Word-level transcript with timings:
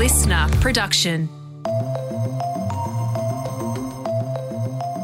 LiSTNR 0.00 0.60
production. 0.62 1.28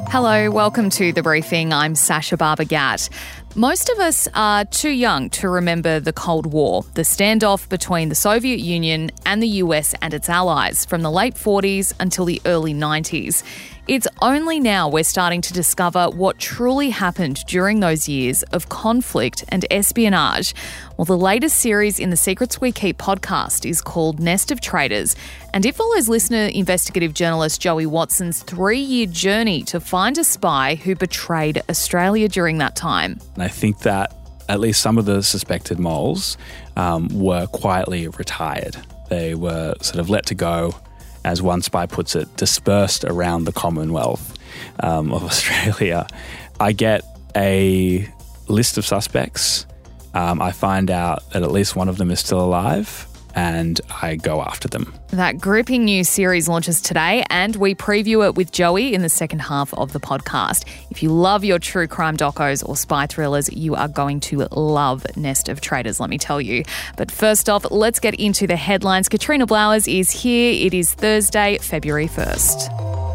Hello, 0.08 0.50
welcome 0.50 0.88
to 0.88 1.12
the 1.12 1.22
briefing. 1.22 1.70
I'm 1.70 1.94
Sacha 1.94 2.38
Barbour 2.38 2.64
Gatt. 2.64 3.10
Most 3.54 3.90
of 3.90 3.98
us 3.98 4.26
are 4.34 4.64
too 4.64 4.88
young 4.88 5.28
to 5.30 5.50
remember 5.50 6.00
the 6.00 6.14
Cold 6.14 6.46
War, 6.46 6.82
the 6.94 7.02
standoff 7.02 7.68
between 7.68 8.08
the 8.08 8.14
Soviet 8.14 8.60
Union 8.60 9.10
and 9.26 9.42
the 9.42 9.48
US 9.64 9.94
and 10.00 10.14
its 10.14 10.30
allies 10.30 10.86
from 10.86 11.02
the 11.02 11.10
late 11.10 11.34
40s 11.34 11.92
until 12.00 12.24
the 12.24 12.40
early 12.46 12.72
90s. 12.72 13.42
It's 13.86 14.08
only 14.20 14.58
now 14.58 14.88
we're 14.88 15.04
starting 15.04 15.40
to 15.42 15.52
discover 15.52 16.10
what 16.10 16.40
truly 16.40 16.90
happened 16.90 17.44
during 17.46 17.78
those 17.78 18.08
years 18.08 18.42
of 18.44 18.68
conflict 18.68 19.44
and 19.50 19.64
espionage. 19.70 20.56
Well, 20.96 21.04
the 21.04 21.16
latest 21.16 21.58
series 21.58 22.00
in 22.00 22.10
the 22.10 22.16
Secrets 22.16 22.60
We 22.60 22.72
Keep 22.72 22.98
podcast 22.98 23.64
is 23.64 23.80
called 23.80 24.18
Nest 24.18 24.50
of 24.50 24.60
Traitors, 24.60 25.14
and 25.54 25.64
it 25.64 25.76
follows 25.76 26.08
LiSTNR 26.08 26.52
investigative 26.52 27.14
journalist 27.14 27.60
Joey 27.60 27.86
Watson's 27.86 28.42
three 28.42 28.80
year 28.80 29.06
journey 29.06 29.62
to 29.64 29.78
find 29.78 30.18
a 30.18 30.24
spy 30.24 30.74
who 30.74 30.96
betrayed 30.96 31.62
Australia 31.70 32.28
during 32.28 32.58
that 32.58 32.74
time. 32.74 33.20
I 33.36 33.46
think 33.46 33.78
that 33.80 34.12
at 34.48 34.58
least 34.58 34.82
some 34.82 34.98
of 34.98 35.04
the 35.04 35.22
suspected 35.22 35.78
moles 35.78 36.36
um, 36.76 37.06
were 37.12 37.46
quietly 37.46 38.08
retired. 38.08 38.78
They 39.10 39.36
were 39.36 39.76
sort 39.80 40.00
of 40.00 40.10
let 40.10 40.26
to 40.26 40.34
go 40.34 40.74
as 41.26 41.42
one 41.42 41.60
spy 41.60 41.86
puts 41.86 42.14
it, 42.14 42.34
dispersed 42.36 43.04
around 43.04 43.44
the 43.44 43.52
Commonwealth 43.52 44.38
um, 44.80 45.12
of 45.12 45.24
Australia. 45.32 46.06
I 46.60 46.72
get 46.72 47.02
a 47.34 48.08
list 48.48 48.78
of 48.78 48.86
suspects. 48.86 49.66
Um, 50.14 50.40
I 50.40 50.52
find 50.52 50.90
out 50.90 51.28
that 51.30 51.42
at 51.42 51.50
least 51.50 51.76
one 51.76 51.88
of 51.88 51.98
them 51.98 52.10
is 52.10 52.20
still 52.20 52.40
alive 52.40 53.06
and 53.36 53.80
I 54.02 54.16
go 54.16 54.40
after 54.40 54.66
them. 54.66 54.92
That 55.08 55.38
gripping 55.38 55.84
new 55.84 56.02
series 56.02 56.48
launches 56.48 56.80
today, 56.80 57.24
and 57.30 57.54
we 57.56 57.74
preview 57.74 58.26
it 58.26 58.34
with 58.34 58.50
Joey 58.50 58.94
in 58.94 59.02
the 59.02 59.08
second 59.08 59.40
half 59.40 59.72
of 59.74 59.92
the 59.92 60.00
podcast. 60.00 60.64
If 60.90 61.02
you 61.02 61.10
love 61.10 61.44
your 61.44 61.58
true 61.58 61.86
crime 61.86 62.16
docos 62.16 62.66
or 62.66 62.76
spy 62.76 63.06
thrillers, 63.06 63.52
you 63.52 63.74
are 63.74 63.88
going 63.88 64.20
to 64.20 64.48
love 64.50 65.06
Nest 65.16 65.48
of 65.48 65.60
Traitors, 65.60 66.00
let 66.00 66.10
me 66.10 66.18
tell 66.18 66.40
you. 66.40 66.64
But 66.96 67.10
first 67.10 67.48
off, 67.48 67.70
let's 67.70 68.00
get 68.00 68.14
into 68.14 68.46
the 68.46 68.56
headlines. 68.56 69.08
Katrina 69.08 69.46
Blowers 69.46 69.86
is 69.86 70.10
here. 70.10 70.66
It 70.66 70.74
is 70.74 70.94
Thursday, 70.94 71.58
February 71.58 72.08
1st. 72.08 73.05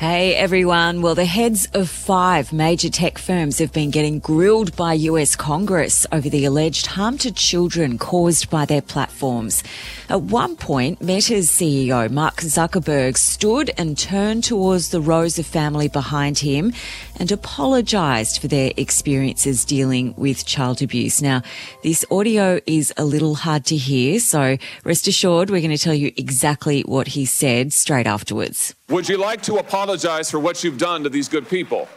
Hey 0.00 0.34
everyone. 0.34 1.02
Well, 1.02 1.14
the 1.14 1.26
heads 1.26 1.68
of 1.74 1.90
five 1.90 2.54
major 2.54 2.88
tech 2.88 3.18
firms 3.18 3.58
have 3.58 3.70
been 3.70 3.90
getting 3.90 4.18
grilled 4.18 4.74
by 4.74 4.94
US 4.94 5.36
Congress 5.36 6.06
over 6.10 6.30
the 6.30 6.46
alleged 6.46 6.86
harm 6.86 7.18
to 7.18 7.30
children 7.30 7.98
caused 7.98 8.48
by 8.48 8.64
their 8.64 8.80
platforms. 8.80 9.62
At 10.08 10.22
one 10.22 10.56
point, 10.56 11.02
Meta's 11.02 11.50
CEO, 11.50 12.10
Mark 12.10 12.36
Zuckerberg, 12.36 13.18
stood 13.18 13.72
and 13.76 13.98
turned 13.98 14.42
towards 14.42 14.88
the 14.88 15.02
rows 15.02 15.38
of 15.38 15.44
family 15.44 15.88
behind 15.88 16.38
him 16.38 16.72
and 17.20 17.30
apologized 17.30 18.40
for 18.40 18.48
their 18.48 18.72
experiences 18.78 19.64
dealing 19.64 20.14
with 20.16 20.46
child 20.46 20.80
abuse. 20.80 21.20
Now, 21.20 21.42
this 21.84 22.04
audio 22.10 22.58
is 22.66 22.92
a 22.96 23.04
little 23.04 23.34
hard 23.34 23.66
to 23.66 23.76
hear, 23.76 24.18
so 24.18 24.56
rest 24.84 25.06
assured 25.06 25.50
we're 25.50 25.60
going 25.60 25.70
to 25.70 25.78
tell 25.78 25.94
you 25.94 26.10
exactly 26.16 26.80
what 26.82 27.08
he 27.08 27.26
said 27.26 27.74
straight 27.74 28.06
afterwards. 28.06 28.74
Would 28.88 29.08
you 29.08 29.18
like 29.18 29.42
to 29.42 29.56
apologize 29.56 30.30
for 30.30 30.40
what 30.40 30.64
you've 30.64 30.78
done 30.78 31.04
to 31.04 31.10
these 31.10 31.28
good 31.28 31.46
people? 31.48 31.88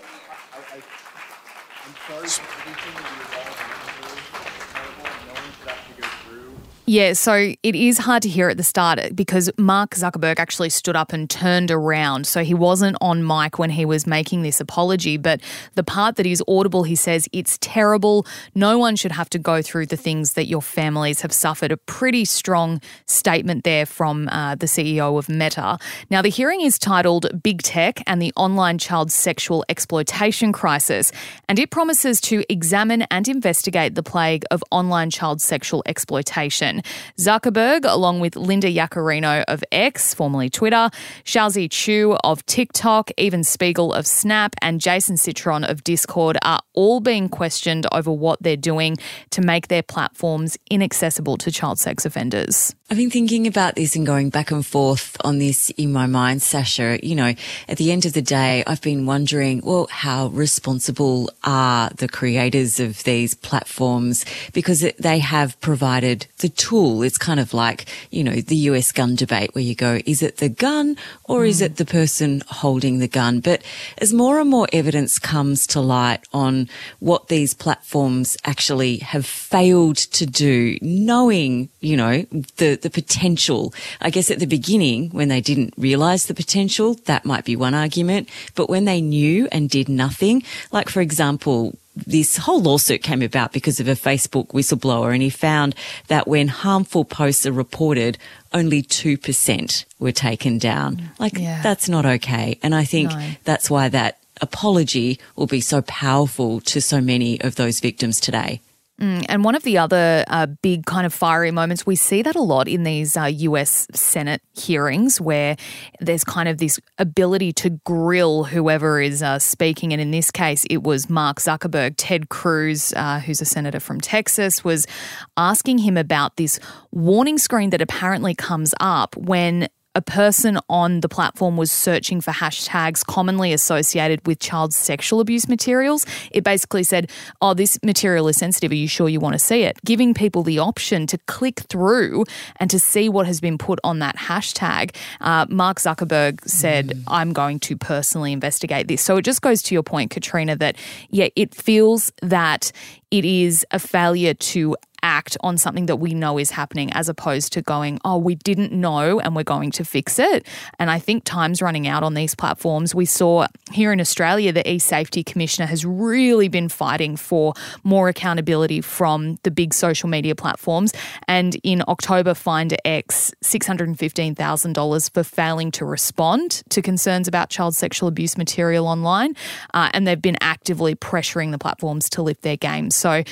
Yeah, 6.86 7.14
so 7.14 7.54
it 7.64 7.76
is 7.76 7.98
hard 7.98 8.24
to 8.24 8.30
hear 8.30 8.50
at 8.50 8.58
the 8.58 8.64
start 8.64 9.16
because 9.16 9.50
Mark 9.58 9.92
Zuckerberg 9.92 10.38
actually 10.38 10.70
stood 10.70 10.98
up 10.98 11.14
and 11.14 11.30
turned 11.30 11.72
around. 11.72 12.28
So 12.28 12.44
he 12.44 12.54
wasn't 12.54 12.98
on 13.00 13.26
mic 13.26 13.58
when 13.58 13.70
he 13.70 13.86
was 13.86 14.06
making 14.06 14.42
this 14.42 14.60
apology. 14.60 15.16
But 15.16 15.40
the 15.76 15.84
part 15.84 16.18
that 16.18 16.26
is 16.26 16.44
audible, 16.46 16.84
he 16.84 16.98
says, 16.98 17.30
it's 17.32 17.58
terrible. 17.62 18.28
No 18.54 18.78
one 18.78 18.98
should 18.98 19.14
have 19.14 19.30
to 19.30 19.40
go 19.40 19.62
through 19.62 19.86
the 19.86 19.96
things 19.96 20.34
that 20.34 20.48
your 20.48 20.62
families 20.62 21.22
have 21.22 21.32
suffered. 21.32 21.72
A 21.72 21.78
pretty 21.78 22.26
strong 22.26 22.82
statement 23.06 23.64
there 23.64 23.86
from 23.86 24.28
uh, 24.28 24.56
the 24.56 24.66
CEO 24.66 25.18
of 25.18 25.30
Meta. 25.30 25.80
Now, 26.10 26.22
the 26.22 26.28
hearing 26.28 26.60
is 26.60 26.78
titled 26.78 27.42
Big 27.42 27.62
Tech 27.62 28.04
and 28.08 28.22
the 28.22 28.34
Online 28.36 28.78
Child 28.78 29.10
Sexual 29.10 29.64
Exploitation 29.70 30.52
Crisis. 30.52 31.14
And 31.48 31.60
it 31.60 31.70
promises 31.70 32.20
to 32.22 32.44
examine 32.50 33.04
and 33.04 33.26
investigate 33.30 33.96
the 33.96 34.04
plague 34.04 34.44
of 34.52 34.62
online 34.70 35.10
child 35.10 35.40
sexual 35.42 35.82
exploitation. 35.86 36.73
Zuckerberg, 37.18 37.86
along 37.86 38.20
with 38.20 38.36
Linda 38.36 38.68
Yaccarino 38.68 39.44
of 39.48 39.64
X, 39.72 40.14
formerly 40.14 40.50
Twitter, 40.50 40.90
Shou 41.24 41.50
Zi 41.50 41.68
Chew 41.68 42.18
of 42.24 42.46
TikTok, 42.46 43.12
Evan 43.18 43.44
Spiegel 43.44 43.94
of 43.94 44.08
Snap, 44.08 44.56
and 44.62 44.82
Jason 44.82 45.18
Citron 45.18 45.64
of 45.64 45.84
Discord 45.84 46.38
are 46.42 46.62
all 46.74 47.00
being 47.00 47.30
questioned 47.30 47.86
over 47.92 48.12
what 48.12 48.42
they're 48.42 48.58
doing 48.58 48.98
to 49.32 49.42
make 49.42 49.68
their 49.68 49.84
platforms 49.84 50.58
inaccessible 50.70 51.38
to 51.38 51.52
child 51.52 51.80
sex 51.80 52.06
offenders. 52.06 52.76
I've 52.94 52.98
been 52.98 53.10
thinking 53.10 53.48
about 53.48 53.74
this 53.74 53.96
and 53.96 54.06
going 54.06 54.30
back 54.30 54.52
and 54.52 54.64
forth 54.64 55.18
on 55.22 55.40
this 55.40 55.72
in 55.72 55.92
my 55.92 56.06
mind, 56.06 56.44
Sacha. 56.44 57.00
You 57.02 57.16
know, 57.16 57.34
at 57.68 57.78
the 57.78 57.92
end 57.92 58.06
of 58.06 58.14
the 58.14 58.22
day, 58.22 58.64
I've 58.68 58.84
been 58.84 59.08
wondering, 59.08 59.62
well, 59.64 59.88
how 59.90 60.28
responsible 60.28 61.32
are 61.44 61.90
the 61.90 62.08
creators 62.08 62.80
of 62.80 63.04
these 63.04 63.34
platforms? 63.34 64.26
Because 64.54 64.86
they 65.00 65.18
have 65.18 65.60
provided 65.60 66.28
the 66.38 66.50
tool. 66.50 67.02
It's 67.02 67.18
kind 67.18 67.40
of 67.40 67.52
like, 67.52 67.88
you 68.12 68.24
know, 68.24 68.36
the 68.36 68.58
US 68.70 68.92
gun 68.92 69.16
debate 69.16 69.56
where 69.56 69.64
you 69.64 69.74
go, 69.74 70.00
is 70.06 70.22
it 70.22 70.38
the 70.38 70.50
gun 70.50 70.96
or 71.24 71.40
mm. 71.40 71.48
is 71.48 71.62
it 71.62 71.78
the 71.78 71.86
person 71.86 72.44
holding 72.48 73.00
the 73.00 73.08
gun? 73.08 73.40
But 73.40 73.64
as 73.98 74.14
more 74.14 74.40
and 74.40 74.52
more 74.52 74.68
evidence 74.72 75.18
comes 75.18 75.66
to 75.66 75.82
light 75.82 76.28
on 76.32 76.70
what 77.00 77.30
these 77.30 77.56
platforms 77.56 78.38
actually 78.46 78.98
have 78.98 79.26
failed 79.26 79.98
to 79.98 80.28
do, 80.28 80.78
knowing, 80.84 81.70
you 81.80 81.98
know, 81.98 82.22
the, 82.58 82.83
the 82.84 82.90
potential, 82.90 83.74
I 84.00 84.10
guess 84.10 84.30
at 84.30 84.40
the 84.40 84.46
beginning 84.46 85.10
when 85.10 85.28
they 85.28 85.42
didn't 85.42 85.74
realize 85.78 86.28
the 86.28 86.34
potential, 86.34 86.94
that 87.06 87.26
might 87.26 87.44
be 87.44 87.56
one 87.56 87.74
argument. 87.74 88.30
But 88.56 88.70
when 88.70 88.86
they 88.86 89.02
knew 89.02 89.48
and 89.52 89.70
did 89.70 89.90
nothing, 89.90 90.44
like 90.72 90.90
for 90.90 91.02
example, 91.02 91.78
this 91.96 92.38
whole 92.38 92.62
lawsuit 92.62 93.04
came 93.04 93.22
about 93.22 93.54
because 93.54 93.80
of 93.80 93.88
a 93.88 93.94
Facebook 93.94 94.48
whistleblower, 94.48 95.14
and 95.14 95.22
he 95.22 95.30
found 95.30 95.76
that 96.08 96.28
when 96.28 96.48
harmful 96.48 97.06
posts 97.06 97.46
are 97.46 97.52
reported, 97.52 98.18
only 98.52 98.82
2% 98.82 99.86
were 100.00 100.12
taken 100.12 100.58
down. 100.58 100.98
Mm. 100.98 101.20
Like, 101.20 101.38
yeah. 101.38 101.62
that's 101.62 101.88
not 101.88 102.06
okay. 102.06 102.58
And 102.64 102.74
I 102.74 102.84
think 102.84 103.12
no. 103.12 103.32
that's 103.44 103.70
why 103.70 103.90
that 103.90 104.18
apology 104.42 105.20
will 105.36 105.48
be 105.48 105.62
so 105.62 105.82
powerful 105.84 106.60
to 106.62 106.82
so 106.82 107.00
many 107.00 107.40
of 107.42 107.56
those 107.56 107.80
victims 107.80 108.20
today. 108.20 108.62
Mm, 109.04 109.26
and 109.28 109.44
one 109.44 109.54
of 109.54 109.64
the 109.64 109.78
other 109.78 110.24
uh, 110.30 110.46
big 110.46 110.86
kind 110.86 111.06
of 111.06 111.14
fiery 111.14 111.52
moments, 111.52 111.86
we 111.86 111.98
see 111.98 112.22
that 112.22 112.38
a 112.38 112.42
lot 112.42 112.70
in 112.70 112.84
these 112.84 113.18
uh, 113.18 113.26
US 113.26 113.86
Senate 113.94 114.42
hearings 114.54 115.20
where 115.20 115.58
there's 116.00 116.24
kind 116.24 116.48
of 116.48 116.58
this 116.58 116.80
ability 116.98 117.52
to 117.54 117.72
grill 117.86 118.46
whoever 118.46 119.02
is 119.02 119.22
uh, 119.22 119.40
speaking. 119.40 119.92
And 119.92 120.02
in 120.02 120.12
this 120.12 120.32
case, 120.32 120.64
it 120.70 120.84
was 120.84 121.10
Mark 121.10 121.40
Zuckerberg. 121.40 121.96
Ted 121.98 122.30
Cruz, 122.30 122.94
uh, 122.96 123.20
who's 123.20 123.42
a 123.42 123.46
senator 123.46 123.82
from 123.82 124.00
Texas, 124.00 124.64
was 124.64 124.88
asking 125.36 125.80
him 125.80 125.98
about 125.98 126.38
this 126.38 126.58
warning 126.92 127.38
screen 127.38 127.72
that 127.72 127.82
apparently 127.82 128.34
comes 128.34 128.74
up 128.80 129.18
when 129.18 129.68
a 129.96 130.02
person 130.02 130.60
on 130.70 131.02
the 131.02 131.10
platform 131.10 131.58
was 131.58 131.72
searching 131.72 132.22
for 132.22 132.32
hashtags 132.32 133.06
commonly 133.06 133.54
associated 133.54 134.26
with 134.26 134.40
child 134.40 134.74
sexual 134.74 135.20
abuse 135.20 135.48
materials. 135.48 136.06
It 136.32 136.44
basically 136.44 136.84
said, 136.84 137.12
Oh, 137.42 137.54
this 137.54 137.78
material 137.84 138.28
is 138.28 138.38
sensitive. 138.38 138.72
Are 138.72 138.76
you 138.76 138.88
sure 138.88 139.08
you 139.08 139.20
want 139.20 139.34
to 139.34 139.40
see 139.40 139.64
it? 139.64 139.78
Giving 139.86 140.14
people 140.14 140.44
the 140.44 140.60
option 140.60 141.08
to 141.08 141.18
click 141.28 141.62
through 141.62 142.26
and 142.58 142.70
to 142.70 142.80
see 142.80 143.10
what 143.10 143.28
has 143.28 143.40
been 143.40 143.58
put 143.58 143.80
on 143.84 144.00
that 144.00 144.18
hashtag. 144.18 144.96
Uh, 145.22 145.46
Mark 145.50 145.78
Zuckerberg 145.78 146.42
said, 146.48 146.88
mm. 146.90 147.04
I'm 147.08 147.34
going 147.34 147.60
to 147.62 147.78
personally 147.78 148.34
investigate 148.34 148.88
this. 148.88 149.02
So 149.02 149.18
it 149.18 149.24
just 149.24 149.42
goes 149.42 149.62
to 149.64 149.76
your 149.76 149.84
point, 149.84 150.12
Katrina, 150.12 150.56
that, 150.56 150.76
yeah, 151.10 151.28
it 151.36 151.54
feels 151.54 152.12
that 152.22 152.72
it 153.12 153.26
is 153.26 153.66
a 153.72 153.80
failure 153.80 154.34
to 154.34 154.76
act 155.04 155.38
on 155.42 155.58
something 155.58 155.86
that 155.86 155.98
we 155.98 156.14
know 156.14 156.40
is 156.40 156.52
happening 156.52 156.92
as 156.94 157.10
opposed 157.10 157.54
to 157.54 157.62
going, 157.62 158.00
oh, 158.06 158.18
we 158.18 158.36
didn't 158.36 158.72
know 158.72 159.20
and 159.20 159.36
we're 159.36 159.44
going 159.44 159.70
to 159.72 159.86
fix 159.86 160.18
it. 160.18 160.48
And 160.80 160.90
I 160.90 160.98
think 160.98 161.24
time's 161.26 161.62
running 161.62 161.88
out 161.88 162.02
on 162.02 162.14
these 162.14 162.34
platforms. 162.34 162.96
We 162.96 163.06
saw 163.06 163.48
here 163.72 163.92
in 163.92 164.00
Australia, 164.00 164.52
the 164.52 164.68
e 164.68 164.80
safety 164.80 165.24
commissioner 165.24 165.68
has 165.68 165.86
really 165.86 166.48
been 166.48 166.70
fighting 166.70 167.18
for 167.18 167.54
more 167.84 168.10
accountability 168.10 168.82
from 168.82 169.38
the 169.44 169.52
big 169.52 169.74
social 169.74 170.10
media 170.10 170.36
platforms. 170.36 170.94
And 171.28 171.56
in 171.64 171.84
October, 171.88 172.34
fined 172.34 172.76
X 172.86 173.34
$615,000 173.44 175.14
for 175.14 175.24
failing 175.24 175.72
to 175.72 175.86
respond 175.86 176.64
to 176.70 176.82
concerns 176.82 177.28
about 177.28 177.50
child 177.50 177.76
sexual 177.76 178.08
abuse 178.08 178.38
material 178.38 178.88
online. 178.88 179.36
Uh, 179.74 179.90
and 179.94 180.08
they've 180.08 180.22
been 180.22 180.38
actively 180.42 180.96
pressuring 180.96 181.52
the 181.52 181.58
platforms 181.58 182.10
to 182.10 182.22
lift 182.22 182.42
their 182.42 182.58
game. 182.58 182.90
So 182.90 183.24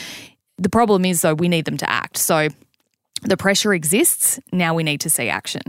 the 0.62 0.70
problem 0.70 1.06
is, 1.06 1.22
though, 1.22 1.34
we 1.34 1.50
need 1.50 1.66
them 1.66 1.78
to 1.78 1.90
act. 1.90 2.18
So 2.18 2.50
The 3.24 3.38
pressure 3.38 3.74
exists. 3.74 4.40
Now 4.52 4.74
we 4.74 4.84
need 4.84 5.02
to 5.02 5.10
see 5.10 5.30
action. 5.30 5.62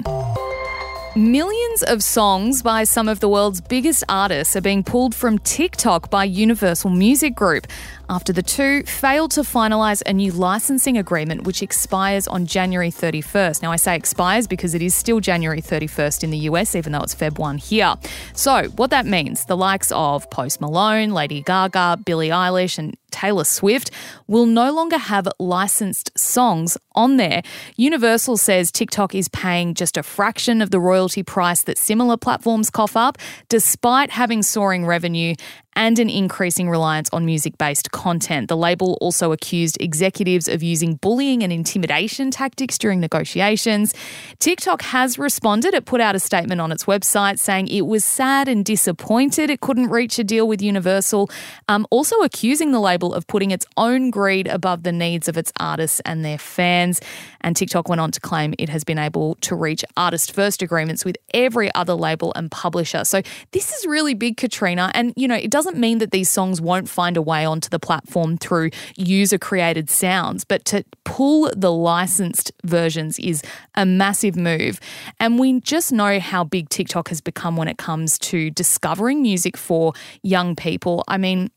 Millions 1.14 1.82
of 1.82 2.02
songs 2.02 2.62
by 2.62 2.84
some 2.84 3.06
of 3.06 3.20
the 3.20 3.28
world's 3.28 3.60
biggest 3.60 4.02
artists 4.08 4.56
are 4.56 4.62
being 4.62 4.82
pulled 4.82 5.14
from 5.14 5.38
TikTok 5.40 6.08
by 6.08 6.24
Universal 6.24 6.88
Music 6.88 7.34
Group 7.34 7.66
after 8.08 8.32
the 8.32 8.42
two 8.42 8.82
failed 8.84 9.30
to 9.32 9.42
finalise 9.42 10.02
a 10.06 10.14
new 10.14 10.32
licensing 10.32 10.96
agreement 10.96 11.44
which 11.44 11.62
expires 11.62 12.26
on 12.26 12.46
January 12.46 12.90
31st. 12.90 13.60
Now, 13.60 13.70
I 13.72 13.76
say 13.76 13.94
expires 13.94 14.46
because 14.46 14.74
it 14.74 14.80
is 14.80 14.94
still 14.94 15.20
January 15.20 15.60
31st 15.60 16.24
in 16.24 16.30
the 16.30 16.38
US, 16.48 16.74
even 16.74 16.92
though 16.92 17.02
it's 17.02 17.14
Feb 17.14 17.38
1 17.38 17.58
here. 17.58 17.94
So, 18.32 18.68
what 18.76 18.88
that 18.88 19.04
means, 19.04 19.44
the 19.44 19.56
likes 19.56 19.92
of 19.92 20.30
Post 20.30 20.62
Malone, 20.62 21.10
Lady 21.10 21.42
Gaga, 21.42 21.98
Billie 22.06 22.30
Eilish, 22.30 22.78
and 22.78 22.96
Taylor 23.12 23.44
Swift 23.44 23.90
will 24.26 24.46
no 24.46 24.72
longer 24.72 24.98
have 24.98 25.28
licensed 25.38 26.10
songs 26.18 26.76
on 26.94 27.16
there. 27.18 27.42
Universal 27.76 28.38
says 28.38 28.72
TikTok 28.72 29.14
is 29.14 29.28
paying 29.28 29.74
just 29.74 29.96
a 29.96 30.02
fraction 30.02 30.60
of 30.60 30.70
the 30.70 30.80
royalty 30.80 31.22
price 31.22 31.62
that 31.62 31.78
similar 31.78 32.16
platforms 32.16 32.70
cough 32.70 32.96
up, 32.96 33.18
despite 33.48 34.10
having 34.10 34.42
soaring 34.42 34.86
revenue 34.86 35.34
and 35.74 35.98
an 35.98 36.10
increasing 36.10 36.68
reliance 36.68 37.08
on 37.12 37.24
music 37.24 37.58
based 37.58 37.90
content. 37.92 38.48
The 38.48 38.56
label 38.56 38.98
also 39.00 39.32
accused 39.32 39.76
executives 39.80 40.48
of 40.48 40.62
using 40.62 40.96
bullying 40.96 41.42
and 41.42 41.52
intimidation 41.52 42.30
tactics 42.30 42.78
during 42.78 43.00
negotiations. 43.00 43.94
TikTok 44.38 44.82
has 44.82 45.18
responded. 45.18 45.74
It 45.74 45.84
put 45.84 46.00
out 46.00 46.14
a 46.14 46.20
statement 46.20 46.60
on 46.60 46.72
its 46.72 46.84
website 46.84 47.38
saying 47.38 47.68
it 47.68 47.86
was 47.86 48.04
sad 48.04 48.48
and 48.48 48.64
disappointed 48.64 49.50
it 49.50 49.60
couldn't 49.60 49.88
reach 49.88 50.18
a 50.18 50.24
deal 50.24 50.48
with 50.48 50.62
Universal, 50.62 51.30
um, 51.68 51.86
also 51.90 52.16
accusing 52.20 52.72
the 52.72 52.80
label 52.80 53.14
of 53.14 53.26
putting 53.26 53.50
its 53.50 53.66
own 53.76 54.10
greed 54.10 54.46
above 54.48 54.82
the 54.82 54.92
needs 54.92 55.28
of 55.28 55.36
its 55.36 55.52
artists 55.58 56.00
and 56.04 56.24
their 56.24 56.38
fans. 56.38 57.00
And 57.40 57.56
TikTok 57.56 57.88
went 57.88 58.00
on 58.00 58.10
to 58.12 58.20
claim 58.20 58.54
it 58.58 58.68
has 58.68 58.84
been 58.84 58.98
able 58.98 59.36
to 59.36 59.54
reach 59.54 59.84
artist 59.96 60.32
first 60.32 60.62
agreements 60.62 61.04
with 61.04 61.16
every 61.34 61.72
other 61.74 61.94
label 61.94 62.32
and 62.36 62.50
publisher. 62.50 63.04
So 63.04 63.22
this 63.52 63.72
is 63.72 63.86
really 63.86 64.14
big, 64.14 64.36
Katrina. 64.36 64.90
And, 64.94 65.12
you 65.16 65.26
know, 65.26 65.34
it 65.34 65.50
doesn't 65.64 65.78
mean 65.78 65.98
that 65.98 66.10
these 66.10 66.28
songs 66.28 66.60
won't 66.60 66.88
find 66.88 67.16
a 67.16 67.22
way 67.22 67.44
onto 67.44 67.68
the 67.68 67.78
platform 67.78 68.36
through 68.36 68.70
user 68.96 69.38
created 69.38 69.88
sounds, 69.88 70.44
but 70.44 70.64
to 70.66 70.84
pull 71.04 71.50
the 71.56 71.70
licensed 71.70 72.50
versions 72.64 73.18
is 73.20 73.42
a 73.76 73.86
massive 73.86 74.34
move. 74.34 74.80
And 75.20 75.38
we 75.38 75.60
just 75.60 75.92
know 75.92 76.18
how 76.18 76.42
big 76.42 76.68
TikTok 76.68 77.08
has 77.10 77.20
become 77.20 77.56
when 77.56 77.68
it 77.68 77.78
comes 77.78 78.18
to 78.20 78.50
discovering 78.50 79.22
music 79.22 79.56
for 79.56 79.92
young 80.22 80.56
people. 80.56 81.04
I 81.06 81.16
mean, 81.16 81.50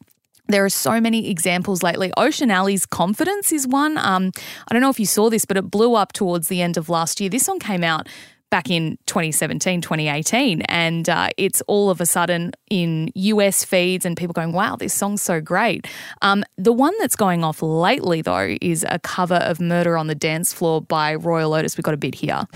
there 0.48 0.64
are 0.64 0.70
so 0.70 1.02
many 1.02 1.32
examples 1.32 1.82
lately. 1.82 2.12
Ocean 2.16 2.52
Alley's 2.52 2.86
Confidence 2.86 3.52
is 3.52 3.68
one. 3.68 3.98
Um, 3.98 4.32
I 4.68 4.74
don't 4.74 4.82
know 4.82 4.92
if 4.92 5.00
you 5.00 5.08
saw 5.08 5.32
this, 5.32 5.46
but 5.46 5.58
it 5.58 5.72
blew 5.72 5.96
up 5.96 6.14
towards 6.14 6.48
the 6.48 6.62
end 6.62 6.78
of 6.78 6.90
last 6.90 7.20
year. 7.20 7.32
This 7.32 7.46
song 7.46 7.58
came 7.58 7.84
out 7.84 8.08
back 8.50 8.70
in 8.70 8.98
2017, 9.06 9.82
2018, 9.82 10.62
and 10.64 11.10
uh, 11.10 11.30
it's 11.38 11.62
all 11.68 11.90
of 11.90 12.00
a 12.00 12.06
sudden 12.06 12.52
in 12.70 13.12
US 13.16 13.64
feeds 13.64 14.06
and 14.06 14.16
people 14.16 14.34
going, 14.34 14.52
wow, 14.52 14.76
this 14.76 14.94
song's 14.94 15.22
so 15.22 15.42
great. 15.42 15.88
Um, 16.22 16.44
the 16.58 16.74
one 16.74 16.94
that's 17.00 17.16
going 17.16 17.44
off 17.44 17.62
lately, 17.62 18.22
though, 18.22 18.56
is 18.62 18.86
a 18.90 19.00
cover 19.00 19.36
of 19.36 19.60
Murder 19.60 19.98
on 19.98 20.08
the 20.08 20.16
Dance 20.16 20.54
Floor 20.54 20.82
by 20.82 21.16
Royal 21.16 21.54
Otis. 21.54 21.78
We've 21.78 21.84
got 21.84 21.94
a 21.94 21.98
bit 21.98 22.16
here. 22.16 22.48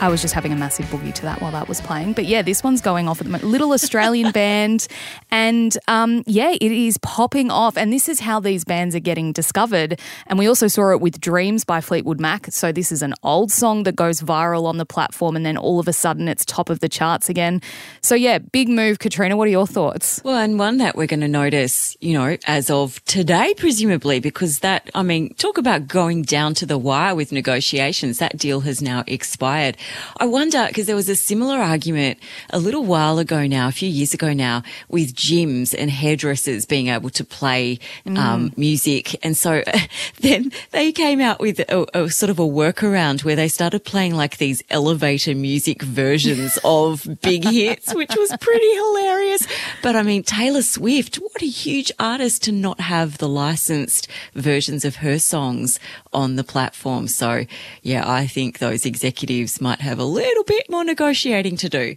I 0.00 0.08
was 0.08 0.22
just 0.22 0.32
having 0.32 0.52
a 0.52 0.56
massive 0.56 0.86
boogie 0.86 1.12
to 1.12 1.22
that 1.22 1.42
while 1.42 1.50
that 1.50 1.66
was 1.66 1.80
playing. 1.80 2.12
But 2.12 2.26
yeah, 2.26 2.42
this 2.42 2.62
one's 2.62 2.80
going 2.80 3.08
off 3.08 3.20
at 3.20 3.24
the 3.24 3.30
moment. 3.30 3.50
Little 3.50 3.72
Australian 3.72 4.30
band. 4.32 4.86
And 5.32 5.76
um, 5.88 6.22
yeah, 6.24 6.52
it 6.52 6.70
is 6.70 6.98
popping 6.98 7.50
off. 7.50 7.76
And 7.76 7.92
this 7.92 8.08
is 8.08 8.20
how 8.20 8.38
these 8.38 8.64
bands 8.64 8.94
are 8.94 9.00
getting 9.00 9.32
discovered. 9.32 9.98
And 10.28 10.38
we 10.38 10.46
also 10.46 10.68
saw 10.68 10.92
it 10.92 11.00
with 11.00 11.20
Dreams 11.20 11.64
by 11.64 11.80
Fleetwood 11.80 12.20
Mac. 12.20 12.46
So 12.52 12.70
this 12.70 12.92
is 12.92 13.02
an 13.02 13.12
old 13.24 13.50
song 13.50 13.82
that 13.82 13.96
goes 13.96 14.20
viral 14.20 14.66
on 14.66 14.76
the 14.76 14.86
platform. 14.86 15.34
And 15.34 15.44
then 15.44 15.56
all 15.56 15.80
of 15.80 15.88
a 15.88 15.92
sudden 15.92 16.28
it's 16.28 16.44
top 16.44 16.70
of 16.70 16.78
the 16.78 16.88
charts 16.88 17.28
again. 17.28 17.60
So 18.00 18.14
yeah, 18.14 18.38
big 18.38 18.68
move, 18.68 19.00
Katrina. 19.00 19.36
What 19.36 19.48
are 19.48 19.50
your 19.50 19.66
thoughts? 19.66 20.20
Well, 20.22 20.36
and 20.36 20.60
one 20.60 20.76
that 20.76 20.94
we're 20.94 21.08
going 21.08 21.20
to 21.20 21.28
notice, 21.28 21.96
you 22.00 22.12
know, 22.12 22.36
as 22.46 22.70
of 22.70 23.04
today, 23.04 23.52
presumably, 23.56 24.20
because 24.20 24.60
that, 24.60 24.90
I 24.94 25.02
mean, 25.02 25.34
talk 25.34 25.58
about 25.58 25.88
going 25.88 26.22
down 26.22 26.54
to 26.54 26.66
the 26.66 26.78
wire 26.78 27.16
with 27.16 27.32
negotiations. 27.32 28.18
That 28.18 28.36
deal 28.38 28.60
has 28.60 28.80
now 28.80 29.02
expired. 29.08 29.76
I 30.18 30.26
wonder, 30.26 30.66
because 30.68 30.86
there 30.86 30.96
was 30.96 31.08
a 31.08 31.16
similar 31.16 31.58
argument 31.58 32.18
a 32.50 32.58
little 32.58 32.84
while 32.84 33.18
ago 33.18 33.46
now, 33.46 33.68
a 33.68 33.72
few 33.72 33.88
years 33.88 34.14
ago 34.14 34.32
now, 34.32 34.62
with 34.88 35.14
gyms 35.14 35.74
and 35.76 35.90
hairdressers 35.90 36.66
being 36.66 36.88
able 36.88 37.10
to 37.10 37.24
play 37.24 37.78
um, 38.06 38.14
mm. 38.14 38.18
um, 38.18 38.52
music. 38.56 39.24
And 39.24 39.36
so 39.36 39.62
then 40.20 40.52
they 40.70 40.92
came 40.92 41.20
out 41.20 41.40
with 41.40 41.60
a, 41.60 41.86
a, 41.98 42.10
sort 42.10 42.30
of 42.30 42.38
a 42.38 42.42
workaround 42.42 43.24
where 43.24 43.36
they 43.36 43.48
started 43.48 43.84
playing 43.84 44.14
like 44.14 44.38
these 44.38 44.62
elevator 44.70 45.34
music 45.34 45.82
versions 45.82 46.58
of 46.64 47.06
big 47.22 47.44
hits, 47.44 47.94
which 47.94 48.14
was 48.16 48.34
pretty 48.40 48.74
hilarious. 48.74 49.46
But 49.82 49.96
I 49.96 50.02
mean, 50.02 50.22
Taylor 50.22 50.62
Swift, 50.62 51.16
what 51.16 51.42
a 51.42 51.46
huge 51.46 51.92
artist 51.98 52.42
to 52.44 52.52
not 52.52 52.80
have 52.80 53.18
the 53.18 53.28
licensed 53.28 54.08
versions 54.34 54.84
of 54.84 54.96
her 54.96 55.18
songs 55.18 55.78
on 56.12 56.36
the 56.36 56.44
platform. 56.44 57.08
So 57.08 57.44
yeah, 57.82 58.08
I 58.08 58.26
think 58.26 58.58
those 58.58 58.84
executives 58.84 59.60
might 59.60 59.77
have 59.80 59.98
a 59.98 60.04
little 60.04 60.44
bit 60.44 60.70
more 60.70 60.84
negotiating 60.84 61.56
to 61.58 61.68
do. 61.68 61.96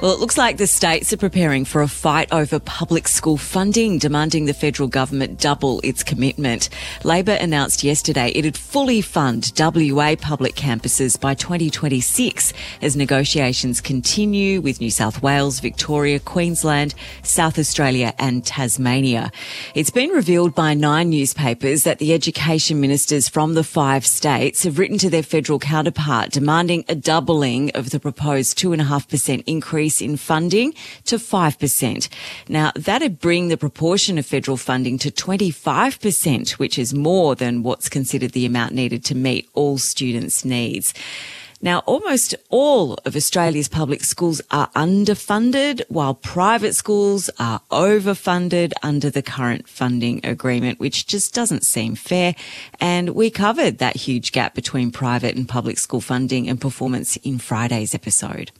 Well, 0.00 0.12
it 0.12 0.18
looks 0.18 0.38
like 0.38 0.56
the 0.56 0.66
states 0.66 1.12
are 1.12 1.18
preparing 1.18 1.66
for 1.66 1.82
a 1.82 1.88
fight 1.88 2.32
over 2.32 2.58
public 2.58 3.06
school 3.06 3.36
funding, 3.36 3.98
demanding 3.98 4.46
the 4.46 4.54
federal 4.54 4.88
government 4.88 5.38
double 5.38 5.78
its 5.84 6.02
commitment. 6.02 6.70
Labor 7.04 7.32
announced 7.32 7.84
yesterday 7.84 8.32
it'd 8.34 8.56
fully 8.56 9.02
fund 9.02 9.52
WA 9.58 10.16
public 10.18 10.54
campuses 10.54 11.20
by 11.20 11.34
2026 11.34 12.54
as 12.80 12.96
negotiations 12.96 13.82
continue 13.82 14.62
with 14.62 14.80
New 14.80 14.90
South 14.90 15.22
Wales, 15.22 15.60
Victoria, 15.60 16.18
Queensland, 16.18 16.94
South 17.22 17.58
Australia 17.58 18.14
and 18.18 18.42
Tasmania. 18.42 19.30
It's 19.74 19.90
been 19.90 20.08
revealed 20.08 20.54
by 20.54 20.72
nine 20.72 21.10
newspapers 21.10 21.84
that 21.84 21.98
the 21.98 22.14
education 22.14 22.80
ministers 22.80 23.28
from 23.28 23.52
the 23.52 23.64
five 23.64 24.06
states 24.06 24.62
have 24.62 24.78
written 24.78 24.96
to 24.96 25.10
their 25.10 25.22
federal 25.22 25.58
counterpart 25.58 26.30
demanding 26.30 26.86
a 26.88 26.94
doubling 26.94 27.70
of 27.72 27.90
the 27.90 28.00
proposed 28.00 28.56
2.5% 28.56 29.44
increase 29.46 29.89
increase 29.90 30.00
in 30.00 30.16
funding 30.16 30.74
to 31.04 31.16
5%. 31.16 32.08
Now, 32.48 32.72
that'd 32.76 33.18
bring 33.18 33.48
the 33.48 33.56
proportion 33.56 34.18
of 34.18 34.26
federal 34.26 34.56
funding 34.56 34.98
to 34.98 35.10
25%, 35.10 36.58
which 36.58 36.78
is 36.78 36.94
more 36.94 37.34
than 37.34 37.62
what's 37.62 37.88
considered 37.88 38.32
the 38.32 38.46
amount 38.46 38.74
needed 38.74 39.04
to 39.04 39.14
meet 39.14 39.48
all 39.54 39.78
students' 39.78 40.44
needs. 40.44 40.94
Now, 41.62 41.80
almost 41.80 42.34
all 42.48 42.96
of 43.04 43.14
Australia's 43.14 43.68
public 43.68 44.02
schools 44.02 44.40
are 44.50 44.70
underfunded, 44.74 45.82
while 45.90 46.14
private 46.14 46.74
schools 46.74 47.28
are 47.38 47.60
overfunded 47.70 48.72
under 48.82 49.10
the 49.10 49.22
current 49.22 49.68
funding 49.68 50.24
agreement, 50.24 50.80
which 50.80 51.06
just 51.06 51.34
doesn't 51.34 51.64
seem 51.64 51.96
fair. 51.96 52.34
And 52.80 53.10
we 53.10 53.30
covered 53.30 53.76
that 53.76 53.96
huge 53.96 54.32
gap 54.32 54.54
between 54.54 54.90
private 54.90 55.36
and 55.36 55.46
public 55.46 55.76
school 55.78 56.00
funding 56.00 56.48
and 56.48 56.58
performance 56.58 57.16
in 57.16 57.38
Friday's 57.38 57.94
episode. 57.94 58.52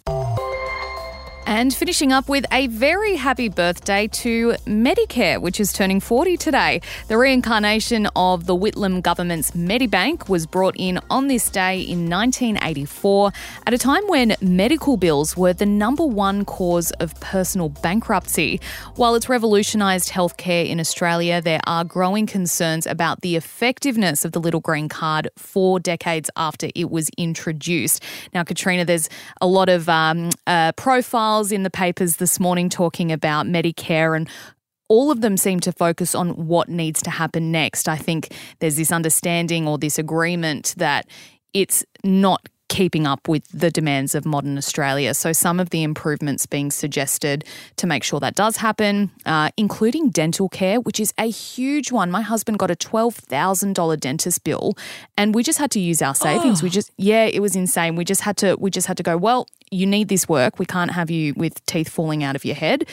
And 1.50 1.75
finishing 1.75 2.12
up 2.12 2.28
with 2.28 2.47
a 2.52 2.69
very 2.69 3.16
happy 3.16 3.49
birthday 3.49 4.07
to 4.07 4.52
Medicare, 4.66 5.40
which 5.42 5.59
is 5.59 5.73
turning 5.73 5.99
40 5.99 6.37
today. 6.37 6.80
The 7.09 7.19
reincarnation 7.19 8.07
of 8.14 8.47
the 8.47 8.54
Whitlam 8.54 9.02
government's 9.02 9.50
Medibank 9.50 10.28
was 10.28 10.47
brought 10.47 10.76
in 10.78 11.00
on 11.11 11.26
this 11.26 11.50
day 11.50 11.80
in 11.80 12.09
1984 12.09 13.33
at 13.66 13.75
a 13.75 13.78
time 13.78 14.07
when 14.07 14.37
medical 14.40 14.97
bills 14.97 15.37
were 15.37 15.52
the 15.52 15.66
number 15.66 16.07
one 16.07 16.45
cause 16.45 16.92
of 17.00 17.19
personal 17.19 17.69
bankruptcy. 17.69 18.61
While 18.95 19.16
it's 19.16 19.28
revolutionised 19.28 20.09
healthcare 20.09 20.69
in 20.69 20.78
Australia, 20.78 21.42
there 21.42 21.62
are 21.66 21.83
growing 21.83 22.28
concerns 22.28 22.87
about 22.87 23.23
the 23.23 23.35
effectiveness 23.35 24.25
of 24.25 24.30
the 24.30 24.40
little 24.40 24.61
green 24.61 24.88
card 24.88 25.28
four 25.37 25.80
decades 25.80 26.30
after 26.37 26.69
it 26.76 26.92
was 26.92 27.11
introduced. 27.19 28.04
Now, 28.33 28.45
Katrina, 28.45 28.85
there's 28.85 29.09
a 29.40 29.49
lot 29.49 29.69
of 29.69 29.88
um, 29.88 30.30
uh, 30.47 30.71
profiles 30.76 31.39
in 31.49 31.62
the 31.62 31.70
papers 31.70 32.16
this 32.16 32.38
morning 32.38 32.68
talking 32.68 33.11
about 33.11 33.47
Medicare 33.47 34.16
and 34.16 34.28
all 34.88 35.11
of 35.11 35.20
them 35.20 35.37
seem 35.37 35.61
to 35.61 35.73
focus 35.73 36.14
on 36.14 36.30
what 36.49 36.68
needs 36.68 37.00
to 37.02 37.11
happen 37.11 37.52
next. 37.52 37.88
I 37.88 37.97
think 37.97 38.35
there's 38.59 38.76
this 38.76 38.92
understanding 38.92 39.66
or 39.68 39.78
this 39.78 39.99
agreement 39.99 40.75
that 40.76 41.06
it's 41.54 41.85
not 42.04 42.49
keeping 42.70 43.04
up 43.06 43.28
with 43.28 43.47
the 43.52 43.70
demands 43.70 44.14
of 44.14 44.25
modern 44.25 44.56
Australia. 44.56 45.12
So, 45.12 45.32
some 45.32 45.61
of 45.61 45.70
the 45.70 45.82
improvements 45.82 46.47
being 46.47 46.70
suggested 46.70 47.44
to 47.76 47.87
make 47.87 48.02
sure 48.02 48.20
that 48.20 48.37
does 48.37 48.56
happen, 48.56 49.11
uh, 49.26 49.50
including 49.56 50.11
dental 50.11 50.49
care, 50.49 50.80
which 50.80 50.99
is 51.00 51.12
a 51.18 51.28
huge 51.28 51.92
one. 51.92 52.11
My 52.11 52.23
husband 52.23 52.59
got 52.59 52.70
a 52.70 52.76
$12,000 52.76 54.00
dentist 54.00 54.44
bill 54.44 54.75
and 55.18 55.35
we 55.35 55.42
just 55.42 55.59
had 55.59 55.70
to 55.73 55.80
use 55.80 56.00
our 56.00 56.14
savings. 56.14 56.62
Oh. 56.62 56.64
We 56.64 56.70
just, 56.70 56.92
yeah, 56.97 57.25
it 57.25 57.40
was 57.40 57.54
insane. 57.54 57.97
We 57.97 58.04
just 58.04 58.23
had 58.23 58.37
to, 58.38 58.56
we 58.59 58.70
just 58.70 58.87
had 58.87 58.97
to 58.97 59.02
go, 59.02 59.16
well, 59.16 59.47
you 59.71 59.87
need 59.87 60.09
this 60.09 60.29
work. 60.29 60.59
We 60.59 60.67
can't 60.67 60.91
have 60.93 61.11
you 61.11 61.35
with 61.35 61.65
teeth 61.67 61.89
falling 61.89 62.25
out 62.25 62.37
of 62.37 62.45
your 62.45 62.57
head 62.57 62.87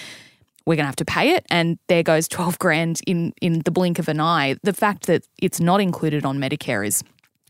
we're 0.68 0.76
going 0.76 0.84
to 0.84 0.88
have 0.88 0.98
to 0.98 1.06
pay 1.06 1.32
it. 1.32 1.46
And 1.50 1.80
there 1.88 2.04
goes 2.04 2.28
12 2.28 2.60
grand 2.60 3.02
in, 3.08 3.34
in 3.42 3.62
the 3.62 3.72
blink 3.72 3.98
of 3.98 4.10
an 4.10 4.20
eye. 4.20 4.58
The 4.62 4.74
fact 4.74 5.08
that 5.08 5.26
it's 5.42 5.60
not 5.60 5.82
included 5.82 6.26
on 6.26 6.38
Medicare 6.38 6.86
is 6.86 7.04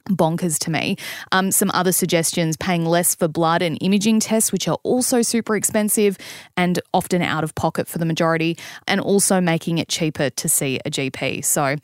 bonkers 0.08 0.58
to 0.60 0.72
me. 0.72 0.96
Um, 1.34 1.52
some 1.52 1.70
other 1.74 1.92
suggestions 1.92 2.56
paying 2.56 2.86
less 2.86 3.14
for 3.16 3.28
blood 3.28 3.62
and 3.62 3.78
imaging 3.82 4.22
tests, 4.22 4.54
which 4.54 4.68
are 4.68 4.78
also 4.84 5.22
super 5.22 5.56
expensive 5.56 6.18
and 6.56 6.80
often 6.94 7.22
out 7.22 7.44
of 7.44 7.54
pocket 7.56 7.90
for 7.90 7.98
the 7.98 8.06
majority, 8.06 8.58
and 8.88 9.02
also 9.02 9.42
making 9.42 9.80
it 9.80 9.90
cheaper 9.90 10.30
to 10.30 10.48
see 10.48 10.80
a 10.86 10.90
GP. 10.90 11.44
So 11.44 11.76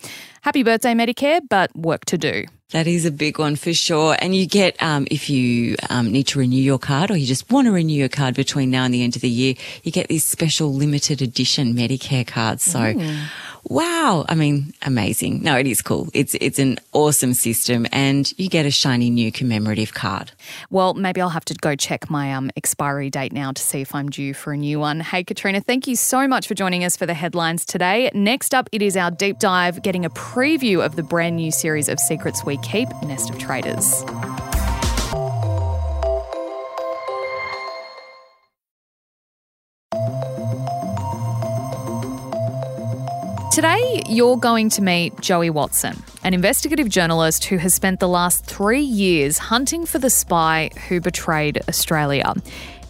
happy 0.42 0.64
birthday, 0.64 0.94
Medicare, 0.94 1.42
but 1.50 1.76
work 1.76 2.06
to 2.06 2.18
do. 2.18 2.46
That 2.74 2.88
is 2.88 3.06
a 3.06 3.12
big 3.12 3.38
one 3.38 3.56
for 3.56 3.72
sure. 3.72 4.18
And 4.20 4.36
you 4.36 4.48
get, 4.48 4.82
um, 4.82 5.08
if 5.12 5.30
you 5.30 5.75
um, 5.92 6.12
need 6.12 6.25
to 6.27 6.39
renew 6.39 6.58
your 6.62 6.80
card 6.80 7.12
or 7.12 7.15
you 7.15 7.27
just 7.27 7.51
want 7.51 7.68
to 7.68 7.72
renew 7.72 7.94
your 7.94 8.10
card 8.10 8.34
between 8.34 8.72
now 8.72 8.84
and 8.84 8.92
the 8.92 9.03
end 9.03 9.15
of 9.15 9.22
the 9.22 9.30
year, 9.30 9.53
you 9.84 9.92
get 9.92 10.08
these 10.08 10.25
special 10.25 10.74
limited 10.74 11.22
edition 11.22 11.75
Medicare 11.75 12.25
cards. 12.25 12.63
So, 12.63 12.80
mm. 12.80 13.25
Wow. 13.65 14.25
I 14.27 14.36
mean, 14.36 14.74
amazing. 14.82 15.43
No, 15.43 15.58
it 15.58 15.67
is 15.67 15.82
cool. 15.82 16.10
It's, 16.13 16.36
it's 16.36 16.60
an 16.60 16.79
awesome 16.91 17.34
system 17.34 17.86
and 17.91 18.32
you 18.38 18.50
get 18.50 18.65
a 18.65 18.72
shiny 18.72 19.10
new 19.10 19.32
commemorative 19.32 19.93
card. 19.93 20.32
Well, 20.70 20.93
maybe 20.93 21.22
I'll 21.22 21.29
have 21.29 21.46
to 21.46 21.53
go 21.55 21.75
check 21.75 22.10
my 22.10 22.34
um, 22.34 22.51
expiry 22.55 23.10
date 23.10 23.34
now 23.34 23.51
to 23.51 23.62
see 23.62 23.82
if 23.82 23.96
I'm 23.96 24.10
due 24.10 24.34
for 24.34 24.53
a 24.53 24.58
new 24.58 24.79
one. 24.79 25.00
Hey, 25.00 25.24
Katrina, 25.24 25.62
thank 25.62 25.88
you 25.88 25.96
so 25.96 26.27
much 26.27 26.48
for 26.48 26.55
joining 26.55 26.84
us 26.84 26.98
for 26.98 27.05
the 27.05 27.13
headlines 27.13 27.65
today. 27.65 28.10
Next 28.13 28.53
up, 28.53 28.70
it 28.72 28.82
is 28.82 28.98
our 28.98 29.12
deep 29.12 29.39
dive, 29.39 29.82
getting 29.82 30.05
a 30.05 30.10
preview 30.10 30.84
of 30.84 30.96
the 30.96 31.03
brand 31.03 31.36
new 31.36 31.51
series 31.51 31.89
of 31.89 32.00
Secrets 32.00 32.43
We 32.46 32.58
Keep 32.58 32.89
Nest 33.03 33.29
of 33.29 33.38
Traitors. 33.38 34.03
Today, 43.53 44.01
you're 44.10 44.38
going 44.38 44.69
to 44.69 44.81
meet 44.81 45.22
Joey 45.22 45.51
Watson, 45.51 45.95
an 46.24 46.33
investigative 46.33 46.89
journalist 46.89 47.45
who 47.45 47.57
has 47.57 47.72
spent 47.72 48.00
the 48.00 48.07
last 48.07 48.48
three 48.48 48.81
years 48.81 49.38
hunting 49.38 49.86
for 49.86 50.00
the 50.00 50.10
spy 50.10 50.72
who 50.88 51.00
betrayed 51.00 51.62
Australia. 51.69 52.33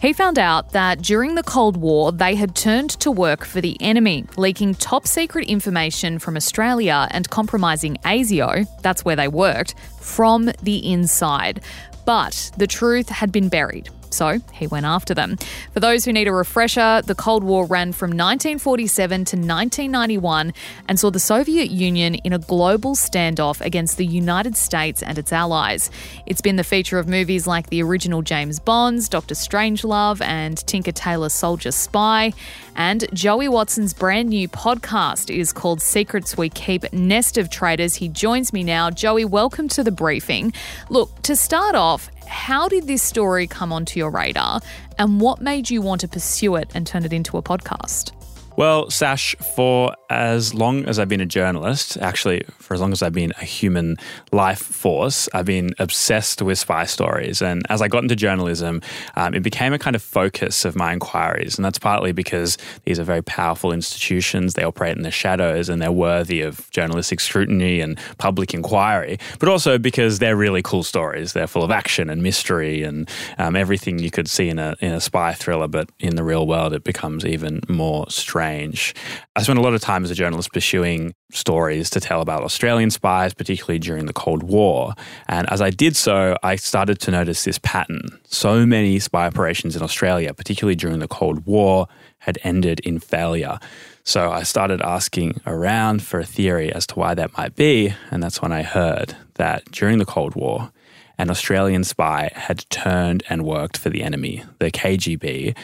He 0.00 0.14
found 0.14 0.38
out 0.38 0.70
that 0.70 1.02
during 1.02 1.34
the 1.34 1.42
Cold 1.42 1.76
War, 1.76 2.12
they 2.12 2.34
had 2.34 2.56
turned 2.56 2.88
to 3.00 3.10
work 3.10 3.44
for 3.44 3.60
the 3.60 3.76
enemy, 3.82 4.24
leaking 4.38 4.76
top 4.76 5.06
secret 5.06 5.48
information 5.48 6.18
from 6.18 6.34
Australia 6.34 7.08
and 7.10 7.28
compromising 7.28 7.98
ASIO, 7.98 8.66
that's 8.80 9.04
where 9.04 9.16
they 9.16 9.28
worked, 9.28 9.74
from 10.00 10.50
the 10.62 10.90
inside. 10.90 11.60
But 12.06 12.50
the 12.56 12.66
truth 12.66 13.10
had 13.10 13.30
been 13.30 13.50
buried. 13.50 13.90
So 14.14 14.40
he 14.52 14.66
went 14.66 14.86
after 14.86 15.12
them. 15.14 15.36
For 15.72 15.80
those 15.80 16.04
who 16.04 16.12
need 16.12 16.28
a 16.28 16.32
refresher, 16.32 17.02
the 17.04 17.14
Cold 17.14 17.44
War 17.44 17.66
ran 17.66 17.92
from 17.92 18.10
1947 18.10 19.24
to 19.26 19.36
1991 19.36 20.52
and 20.88 20.98
saw 20.98 21.10
the 21.10 21.18
Soviet 21.18 21.70
Union 21.70 22.14
in 22.14 22.32
a 22.32 22.38
global 22.38 22.94
standoff 22.94 23.60
against 23.60 23.96
the 23.96 24.06
United 24.06 24.56
States 24.56 25.02
and 25.02 25.18
its 25.18 25.32
allies. 25.32 25.90
It's 26.26 26.40
been 26.40 26.56
the 26.56 26.64
feature 26.64 26.98
of 26.98 27.08
movies 27.08 27.46
like 27.46 27.70
the 27.70 27.82
original 27.82 28.22
James 28.22 28.60
Bonds, 28.60 29.08
Doctor 29.08 29.34
Strangelove, 29.34 30.20
and 30.20 30.56
Tinker 30.66 30.92
Tailor 30.92 31.28
Soldier 31.28 31.72
Spy. 31.72 32.32
And 32.76 33.06
Joey 33.12 33.48
Watson's 33.48 33.94
brand 33.94 34.30
new 34.30 34.48
podcast 34.48 35.34
is 35.34 35.52
called 35.52 35.80
Secrets 35.80 36.36
We 36.36 36.48
Keep 36.48 36.92
Nest 36.92 37.38
of 37.38 37.48
Traitors. 37.48 37.94
He 37.96 38.08
joins 38.08 38.52
me 38.52 38.64
now. 38.64 38.90
Joey, 38.90 39.24
welcome 39.24 39.68
to 39.68 39.84
the 39.84 39.92
briefing. 39.92 40.52
Look, 40.88 41.22
to 41.22 41.36
start 41.36 41.74
off, 41.74 42.10
how 42.26 42.68
did 42.68 42.86
this 42.86 43.02
story 43.02 43.46
come 43.46 43.72
onto 43.72 43.98
your 43.98 44.10
radar 44.10 44.60
and 44.98 45.20
what 45.20 45.40
made 45.40 45.70
you 45.70 45.82
want 45.82 46.00
to 46.02 46.08
pursue 46.08 46.56
it 46.56 46.70
and 46.74 46.86
turn 46.86 47.04
it 47.04 47.12
into 47.12 47.36
a 47.36 47.42
podcast? 47.42 48.12
Well, 48.56 48.88
Sash, 48.88 49.34
for 49.56 49.96
as 50.08 50.54
long 50.54 50.84
as 50.84 51.00
I've 51.00 51.08
been 51.08 51.20
a 51.20 51.26
journalist, 51.26 51.96
actually, 51.96 52.44
for 52.60 52.74
as 52.74 52.80
long 52.80 52.92
as 52.92 53.02
I've 53.02 53.12
been 53.12 53.32
a 53.40 53.44
human 53.44 53.96
life 54.30 54.60
force, 54.60 55.28
I've 55.34 55.44
been 55.44 55.74
obsessed 55.80 56.40
with 56.40 56.56
spy 56.56 56.84
stories. 56.84 57.42
And 57.42 57.66
as 57.68 57.82
I 57.82 57.88
got 57.88 58.04
into 58.04 58.14
journalism, 58.14 58.80
um, 59.16 59.34
it 59.34 59.42
became 59.42 59.72
a 59.72 59.78
kind 59.78 59.96
of 59.96 60.02
focus 60.02 60.64
of 60.64 60.76
my 60.76 60.92
inquiries. 60.92 61.58
And 61.58 61.64
that's 61.64 61.80
partly 61.80 62.12
because 62.12 62.56
these 62.84 63.00
are 63.00 63.04
very 63.04 63.22
powerful 63.22 63.72
institutions, 63.72 64.54
they 64.54 64.62
operate 64.62 64.96
in 64.96 65.02
the 65.02 65.10
shadows, 65.10 65.68
and 65.68 65.82
they're 65.82 65.90
worthy 65.90 66.40
of 66.40 66.70
journalistic 66.70 67.18
scrutiny 67.18 67.80
and 67.80 67.98
public 68.18 68.54
inquiry, 68.54 69.18
but 69.40 69.48
also 69.48 69.78
because 69.78 70.20
they're 70.20 70.36
really 70.36 70.62
cool 70.62 70.84
stories. 70.84 71.32
They're 71.32 71.48
full 71.48 71.64
of 71.64 71.72
action 71.72 72.08
and 72.08 72.22
mystery 72.22 72.84
and 72.84 73.10
um, 73.38 73.56
everything 73.56 73.98
you 73.98 74.12
could 74.12 74.28
see 74.28 74.48
in 74.48 74.60
a, 74.60 74.76
in 74.80 74.92
a 74.92 75.00
spy 75.00 75.32
thriller, 75.32 75.66
but 75.66 75.90
in 75.98 76.14
the 76.14 76.22
real 76.22 76.46
world, 76.46 76.72
it 76.72 76.84
becomes 76.84 77.26
even 77.26 77.60
more 77.68 78.08
strange 78.08 78.43
strange. 78.44 78.94
I 79.36 79.42
spent 79.42 79.58
a 79.58 79.62
lot 79.62 79.74
of 79.74 79.80
time 79.80 80.04
as 80.04 80.10
a 80.10 80.14
journalist 80.14 80.52
pursuing 80.52 81.14
stories 81.32 81.88
to 81.90 82.00
tell 82.00 82.20
about 82.20 82.42
Australian 82.42 82.90
spies, 82.90 83.32
particularly 83.32 83.78
during 83.78 84.04
the 84.06 84.12
Cold 84.12 84.42
War. 84.42 84.92
And 85.28 85.50
as 85.50 85.62
I 85.62 85.70
did 85.70 85.96
so, 85.96 86.36
I 86.42 86.56
started 86.56 87.00
to 87.00 87.10
notice 87.10 87.44
this 87.44 87.58
pattern. 87.62 88.20
So 88.26 88.66
many 88.66 88.98
spy 88.98 89.26
operations 89.26 89.76
in 89.76 89.82
Australia, 89.82 90.34
particularly 90.34 90.76
during 90.76 90.98
the 90.98 91.08
Cold 91.08 91.46
War, 91.46 91.88
had 92.18 92.38
ended 92.42 92.80
in 92.80 92.98
failure. 92.98 93.58
So 94.04 94.30
I 94.30 94.42
started 94.42 94.82
asking 94.82 95.40
around 95.46 96.02
for 96.02 96.20
a 96.20 96.26
theory 96.26 96.70
as 96.70 96.86
to 96.88 96.94
why 96.96 97.14
that 97.14 97.36
might 97.38 97.56
be. 97.56 97.94
And 98.10 98.22
that's 98.22 98.42
when 98.42 98.52
I 98.52 98.62
heard 98.62 99.16
that 99.34 99.64
during 99.72 99.98
the 99.98 100.04
Cold 100.04 100.34
War, 100.34 100.70
an 101.16 101.30
Australian 101.30 101.84
spy 101.84 102.30
had 102.34 102.68
turned 102.68 103.22
and 103.30 103.44
worked 103.44 103.78
for 103.78 103.88
the 103.88 104.02
enemy, 104.02 104.44
the 104.58 104.70
KGB, 104.70 105.56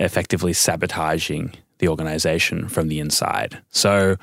effectively 0.00 0.52
sabotaging 0.52 1.54
the 1.84 1.90
organization 1.90 2.68
from 2.68 2.88
the 2.88 2.98
inside. 2.98 3.60
So, 3.70 4.16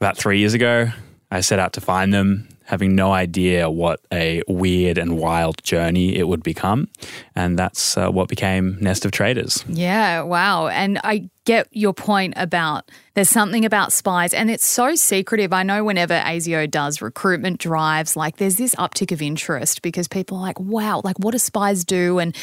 about 0.00 0.16
three 0.16 0.38
years 0.38 0.54
ago, 0.54 0.90
I 1.30 1.40
set 1.40 1.58
out 1.58 1.72
to 1.72 1.80
find 1.80 2.14
them, 2.14 2.48
having 2.64 2.94
no 2.94 3.12
idea 3.12 3.68
what 3.70 4.00
a 4.12 4.42
weird 4.46 4.98
and 4.98 5.16
wild 5.18 5.62
journey 5.64 6.16
it 6.16 6.28
would 6.28 6.42
become. 6.42 6.88
And 7.34 7.58
that's 7.58 7.96
uh, 7.96 8.10
what 8.10 8.28
became 8.28 8.76
Nest 8.80 9.04
of 9.04 9.12
Traitors. 9.12 9.64
Yeah, 9.68 10.22
wow. 10.22 10.68
And 10.68 11.00
I 11.02 11.28
get 11.44 11.68
your 11.70 11.94
point 11.94 12.34
about 12.36 12.90
there's 13.14 13.30
something 13.30 13.64
about 13.64 13.92
spies 13.92 14.34
and 14.34 14.50
it's 14.50 14.66
so 14.66 14.94
secretive. 14.94 15.52
I 15.52 15.62
know 15.62 15.84
whenever 15.84 16.14
ASIO 16.14 16.70
does 16.70 17.00
recruitment 17.00 17.58
drives, 17.58 18.16
like 18.16 18.36
there's 18.36 18.56
this 18.56 18.74
uptick 18.74 19.12
of 19.12 19.22
interest 19.22 19.82
because 19.82 20.08
people 20.08 20.38
are 20.38 20.42
like, 20.42 20.60
wow, 20.60 21.00
like 21.02 21.18
what 21.18 21.32
do 21.32 21.38
spies 21.38 21.84
do? 21.84 22.18
And 22.18 22.36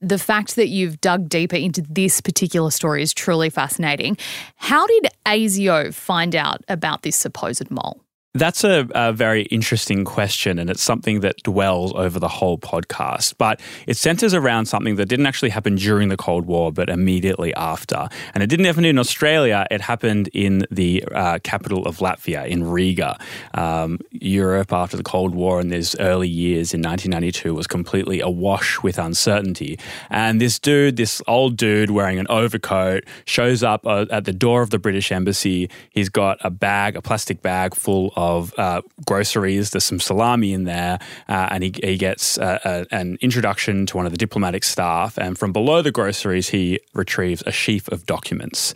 the 0.00 0.18
fact 0.18 0.56
that 0.56 0.68
you've 0.68 1.00
dug 1.00 1.28
deeper 1.28 1.56
into 1.56 1.82
this 1.82 2.20
particular 2.20 2.70
story 2.70 3.02
is 3.02 3.12
truly 3.12 3.50
fascinating. 3.50 4.16
How 4.56 4.86
did 4.86 5.08
ASIO 5.26 5.92
find 5.92 6.34
out 6.34 6.64
about 6.68 7.02
this 7.02 7.16
supposed 7.16 7.70
mole? 7.70 8.00
That's 8.34 8.62
a, 8.62 8.86
a, 8.94 9.12
very 9.12 9.42
interesting 9.46 10.04
question, 10.04 10.60
and 10.60 10.70
it's 10.70 10.84
something 10.84 11.18
that 11.18 11.42
dwells 11.42 11.92
over 11.94 12.20
the 12.20 12.28
whole 12.28 12.58
podcast. 12.58 13.34
But 13.38 13.60
it 13.88 13.96
centers 13.96 14.34
around 14.34 14.66
something 14.66 14.94
that 14.96 15.06
didn't 15.06 15.26
actually 15.26 15.48
happen 15.48 15.74
during 15.74 16.10
the 16.10 16.16
Cold 16.16 16.46
War, 16.46 16.70
but 16.70 16.88
immediately 16.88 17.52
after. 17.54 18.08
And 18.32 18.44
it 18.44 18.46
didn't 18.46 18.66
happen 18.66 18.84
in 18.84 19.00
Australia, 19.00 19.66
it 19.72 19.80
happened 19.80 20.28
in 20.32 20.64
the 20.70 21.02
uh, 21.12 21.40
capital 21.42 21.84
of 21.86 21.98
Latvia, 21.98 22.46
in 22.46 22.62
Riga. 22.62 23.18
Um, 23.54 23.98
Europe, 24.12 24.72
after 24.72 24.96
the 24.96 25.02
Cold 25.02 25.34
War 25.34 25.60
in 25.60 25.66
these 25.66 25.98
early 25.98 26.28
years 26.28 26.72
in 26.72 26.82
1992, 26.82 27.52
was 27.52 27.66
completely 27.66 28.20
awash 28.20 28.80
with 28.80 28.96
uncertainty. 28.96 29.76
And 30.08 30.40
this 30.40 30.60
dude, 30.60 30.96
this 30.96 31.20
old 31.26 31.56
dude 31.56 31.90
wearing 31.90 32.20
an 32.20 32.28
overcoat, 32.28 33.02
shows 33.24 33.64
up 33.64 33.84
uh, 33.88 34.06
at 34.12 34.24
the 34.24 34.32
door 34.32 34.62
of 34.62 34.70
the 34.70 34.78
British 34.78 35.10
Embassy. 35.10 35.68
He's 35.90 36.08
got 36.08 36.38
a 36.42 36.50
bag, 36.50 36.94
a 36.94 37.02
plastic 37.02 37.42
bag 37.42 37.74
full 37.74 38.12
of 38.20 38.52
uh, 38.58 38.82
groceries. 39.06 39.70
There's 39.70 39.84
some 39.84 39.98
salami 40.00 40.52
in 40.52 40.64
there, 40.64 40.98
uh, 41.28 41.48
and 41.50 41.64
he, 41.64 41.74
he 41.82 41.96
gets 41.96 42.36
uh, 42.38 42.58
a, 42.64 42.94
an 42.94 43.16
introduction 43.20 43.86
to 43.86 43.96
one 43.96 44.06
of 44.06 44.12
the 44.12 44.18
diplomatic 44.18 44.62
staff. 44.62 45.18
And 45.18 45.38
from 45.38 45.52
below 45.52 45.80
the 45.80 45.90
groceries, 45.90 46.50
he 46.50 46.80
retrieves 46.92 47.42
a 47.46 47.52
sheaf 47.52 47.88
of 47.88 48.04
documents. 48.06 48.74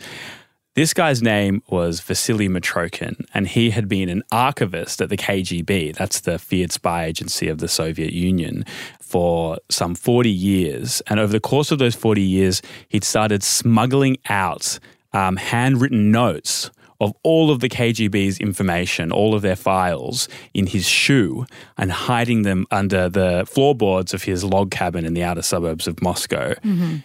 This 0.73 0.93
guy's 0.93 1.21
name 1.21 1.63
was 1.69 2.01
Vasily 2.01 2.49
Mitrokhin, 2.49 3.25
and 3.33 3.47
he 3.47 3.69
had 3.69 3.87
been 3.87 4.09
an 4.09 4.23
archivist 4.29 4.99
at 4.99 5.07
the 5.07 5.15
KGB, 5.15 5.95
that's 5.95 6.19
the 6.19 6.37
feared 6.37 6.73
spy 6.73 7.05
agency 7.05 7.47
of 7.47 7.59
the 7.59 7.69
Soviet 7.69 8.11
Union, 8.11 8.65
for 8.99 9.57
some 9.69 9.95
40 9.95 10.29
years. 10.29 11.01
And 11.07 11.17
over 11.17 11.31
the 11.31 11.39
course 11.39 11.71
of 11.71 11.79
those 11.79 11.95
40 11.95 12.21
years, 12.21 12.61
he'd 12.89 13.05
started 13.05 13.41
smuggling 13.41 14.17
out 14.27 14.79
um, 15.13 15.37
handwritten 15.37 16.11
notes 16.11 16.71
of 16.99 17.13
all 17.23 17.51
of 17.51 17.59
the 17.59 17.69
KGB's 17.69 18.39
information, 18.39 19.11
all 19.11 19.33
of 19.35 19.41
their 19.41 19.55
files 19.55 20.27
in 20.53 20.67
his 20.67 20.87
shoe 20.87 21.45
and 21.77 21.91
hiding 21.91 22.43
them 22.43 22.65
under 22.71 23.09
the 23.09 23.45
floorboards 23.47 24.13
of 24.13 24.23
his 24.23 24.43
log 24.43 24.71
cabin 24.71 25.05
in 25.05 25.13
the 25.13 25.23
outer 25.23 25.41
suburbs 25.41 25.87
of 25.87 26.01
Moscow. 26.01 26.53
Mm-hmm. 26.55 26.97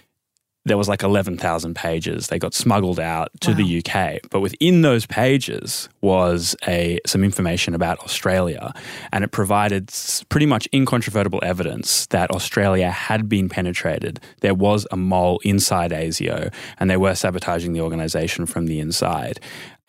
there 0.67 0.77
was 0.77 0.89
like 0.89 1.03
11,000 1.03 1.75
pages. 1.75 2.29
They 2.29 2.39
got 2.39 2.53
smuggled 2.53 3.01
out 3.01 3.31
to 3.41 3.53
wow. 3.53 3.57
the 3.57 3.83
UK. 3.83 4.21
But 4.31 4.41
within 4.41 4.83
those 4.83 5.07
pages 5.07 5.89
was 6.03 6.55
a 6.69 7.01
some 7.07 7.25
information 7.25 7.75
about 7.75 7.99
Australia 8.01 8.73
and 9.11 9.25
it 9.25 9.33
provided 9.33 9.91
pretty 10.29 10.47
much 10.47 10.69
incontrovertible 10.73 11.41
evidence 11.43 12.07
that 12.07 12.31
Australia 12.31 12.91
had 12.91 13.29
been 13.29 13.49
penetrated. 13.49 14.21
There 14.41 14.55
was 14.55 14.87
a 14.91 14.97
mole 14.97 15.41
inside 15.45 15.93
ASIO 15.93 16.53
and 16.79 16.91
they 16.91 16.99
were 16.99 17.15
sabotaging 17.15 17.73
the 17.73 17.81
organization 17.81 18.45
from 18.45 18.67
the 18.67 18.81
inside. 18.81 19.41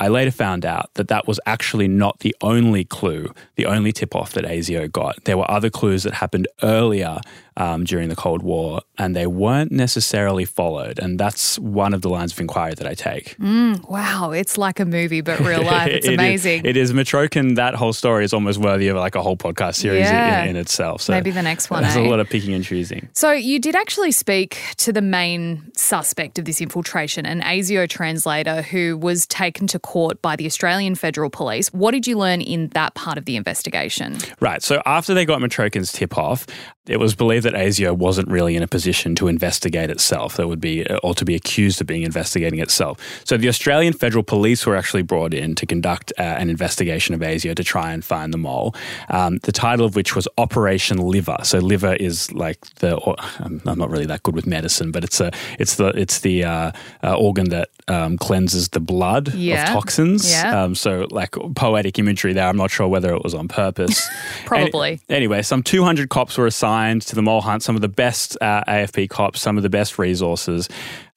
I 0.01 0.07
later 0.07 0.31
found 0.31 0.65
out 0.65 0.89
that 0.95 1.09
that 1.09 1.27
was 1.27 1.39
actually 1.45 1.87
not 1.87 2.21
the 2.21 2.35
only 2.41 2.83
clue, 2.83 3.31
the 3.55 3.67
only 3.67 3.91
tip 3.91 4.15
off 4.15 4.33
that 4.33 4.45
ASIO 4.45 4.91
got. 4.91 5.23
There 5.25 5.37
were 5.37 5.49
other 5.49 5.69
clues 5.69 6.01
that 6.03 6.15
happened 6.15 6.47
earlier 6.63 7.19
um, 7.57 7.83
during 7.83 8.09
the 8.09 8.15
Cold 8.15 8.41
War, 8.41 8.81
and 8.97 9.15
they 9.15 9.27
weren't 9.27 9.71
necessarily 9.71 10.45
followed. 10.45 10.99
And 10.99 11.19
that's 11.19 11.59
one 11.59 11.93
of 11.93 12.01
the 12.01 12.09
lines 12.09 12.31
of 12.31 12.39
inquiry 12.39 12.73
that 12.75 12.87
I 12.87 12.93
take. 12.93 13.37
Mm, 13.37 13.87
wow, 13.89 14.31
it's 14.31 14.57
like 14.57 14.79
a 14.79 14.85
movie, 14.85 15.21
but 15.21 15.39
real 15.39 15.63
life. 15.63 15.91
It's 16.01 16.07
it 16.07 16.13
amazing. 16.13 16.59
Is, 16.61 16.69
it 16.69 16.77
is. 16.77 16.93
Mitrokhin, 16.93 17.55
that 17.57 17.75
whole 17.75 17.91
story 17.91 18.23
is 18.23 18.33
almost 18.33 18.59
worthy 18.59 18.87
of 18.87 18.97
like 18.97 19.15
a 19.15 19.21
whole 19.21 19.35
podcast 19.35 19.75
series 19.75 20.05
yeah. 20.05 20.43
in, 20.43 20.51
in, 20.51 20.55
itself. 20.55 21.01
So 21.01 21.13
maybe 21.13 21.31
the 21.31 21.41
next 21.41 21.69
one. 21.69 21.83
There's 21.83 21.97
eh? 21.97 22.01
a 22.01 22.09
lot 22.09 22.19
of 22.19 22.29
picking 22.29 22.53
and 22.53 22.63
choosing. 22.63 23.09
So 23.13 23.31
you 23.31 23.59
did 23.59 23.75
actually 23.75 24.11
speak 24.11 24.57
to 24.77 24.93
the 24.93 25.01
main 25.01 25.71
suspect 25.75 26.39
of 26.39 26.45
this 26.45 26.61
infiltration, 26.61 27.25
an 27.25 27.41
ASIO 27.41 27.89
translator 27.89 28.61
who 28.61 28.97
was 28.97 29.25
taken 29.27 29.67
to 29.67 29.79
court 29.91 30.21
by 30.21 30.37
the 30.37 30.45
Australian 30.45 30.95
Federal 30.95 31.29
Police. 31.29 31.67
What 31.73 31.91
did 31.91 32.07
you 32.07 32.17
learn 32.17 32.39
in 32.39 32.69
that 32.69 32.93
part 32.93 33.17
of 33.17 33.25
the 33.25 33.35
investigation? 33.35 34.17
Right. 34.39 34.63
So 34.63 34.81
after 34.85 35.13
they 35.13 35.25
got 35.25 35.41
Mitrokhin's 35.41 35.91
tip 35.91 36.17
off, 36.17 36.47
it 36.87 36.97
was 36.97 37.13
believed 37.13 37.45
that 37.45 37.53
ASIO 37.53 37.95
wasn't 37.95 38.27
really 38.29 38.55
in 38.55 38.63
a 38.63 38.67
position 38.67 39.15
to 39.15 39.27
investigate 39.27 39.89
itself. 39.89 40.37
That 40.37 40.47
would 40.47 40.61
be, 40.61 40.87
or 41.03 41.13
to 41.15 41.25
be 41.25 41.35
accused 41.35 41.79
of 41.79 41.87
being 41.87 42.03
investigating 42.03 42.59
itself. 42.59 42.99
So 43.25 43.37
the 43.37 43.49
Australian 43.49 43.93
Federal 43.93 44.23
Police 44.23 44.65
were 44.65 44.75
actually 44.75 45.03
brought 45.03 45.33
in 45.33 45.55
to 45.55 45.65
conduct 45.65 46.11
uh, 46.17 46.23
an 46.23 46.49
investigation 46.49 47.13
of 47.13 47.21
ASIO 47.21 47.53
to 47.55 47.63
try 47.63 47.91
and 47.91 48.03
find 48.03 48.33
the 48.33 48.37
mole. 48.37 48.73
Um, 49.09 49.37
the 49.43 49.51
title 49.51 49.85
of 49.85 49.95
which 49.95 50.15
was 50.15 50.27
Operation 50.37 50.97
Liver. 50.97 51.37
So 51.43 51.59
liver 51.59 51.95
is 51.95 52.31
like 52.31 52.59
the. 52.75 52.97
I'm 53.39 53.61
not 53.63 53.89
really 53.89 54.07
that 54.07 54.23
good 54.23 54.35
with 54.35 54.47
medicine, 54.47 54.91
but 54.91 55.03
it's 55.03 55.19
a 55.19 55.31
it's 55.59 55.75
the 55.75 55.87
it's 55.89 56.21
the 56.21 56.45
uh, 56.45 56.71
uh, 57.03 57.15
organ 57.15 57.49
that 57.49 57.69
um, 57.87 58.17
cleanses 58.17 58.69
the 58.69 58.79
blood 58.79 59.33
yeah. 59.33 59.67
of 59.67 59.70
toxins. 59.73 60.31
Yeah. 60.31 60.63
Um, 60.63 60.75
so 60.75 61.07
like 61.11 61.31
poetic 61.55 61.99
imagery 61.99 62.33
there. 62.33 62.47
I'm 62.47 62.57
not 62.57 62.71
sure 62.71 62.87
whether 62.87 63.13
it 63.13 63.23
was 63.23 63.33
on 63.33 63.47
purpose. 63.47 64.07
Probably. 64.45 65.01
Any, 65.09 65.17
anyway, 65.17 65.41
some 65.41 65.63
200 65.63 66.09
cops 66.09 66.37
were 66.37 66.47
assigned 66.47 67.01
to 67.03 67.15
the 67.15 67.21
mole 67.21 67.41
hunt. 67.41 67.63
Some 67.63 67.75
of 67.75 67.81
the 67.81 67.87
best 67.87 68.37
uh, 68.41 68.63
AFP 68.65 69.09
cops, 69.09 69.41
some 69.41 69.57
of 69.57 69.63
the 69.63 69.69
best 69.69 69.99
resources, 69.99 70.69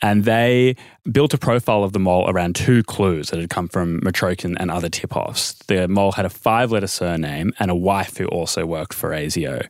and 0.02 0.25
they 0.25 0.76
built 1.11 1.34
a 1.34 1.38
profile 1.38 1.84
of 1.84 1.92
the 1.92 1.99
mole 1.99 2.28
around 2.28 2.56
two 2.56 2.82
clues 2.84 3.30
that 3.30 3.40
had 3.40 3.50
come 3.50 3.68
from 3.68 4.00
Mitrokhin 4.00 4.56
and 4.58 4.70
other 4.70 4.88
tip-offs. 4.88 5.54
The 5.66 5.88
mole 5.88 6.12
had 6.12 6.25
a 6.25 6.30
five-letter 6.30 6.87
surname 6.87 7.52
and 7.58 7.70
a 7.70 7.75
wife 7.75 8.16
who 8.16 8.26
also 8.26 8.66
worked 8.66 8.94
for 8.94 9.11
ASIO. 9.11 9.66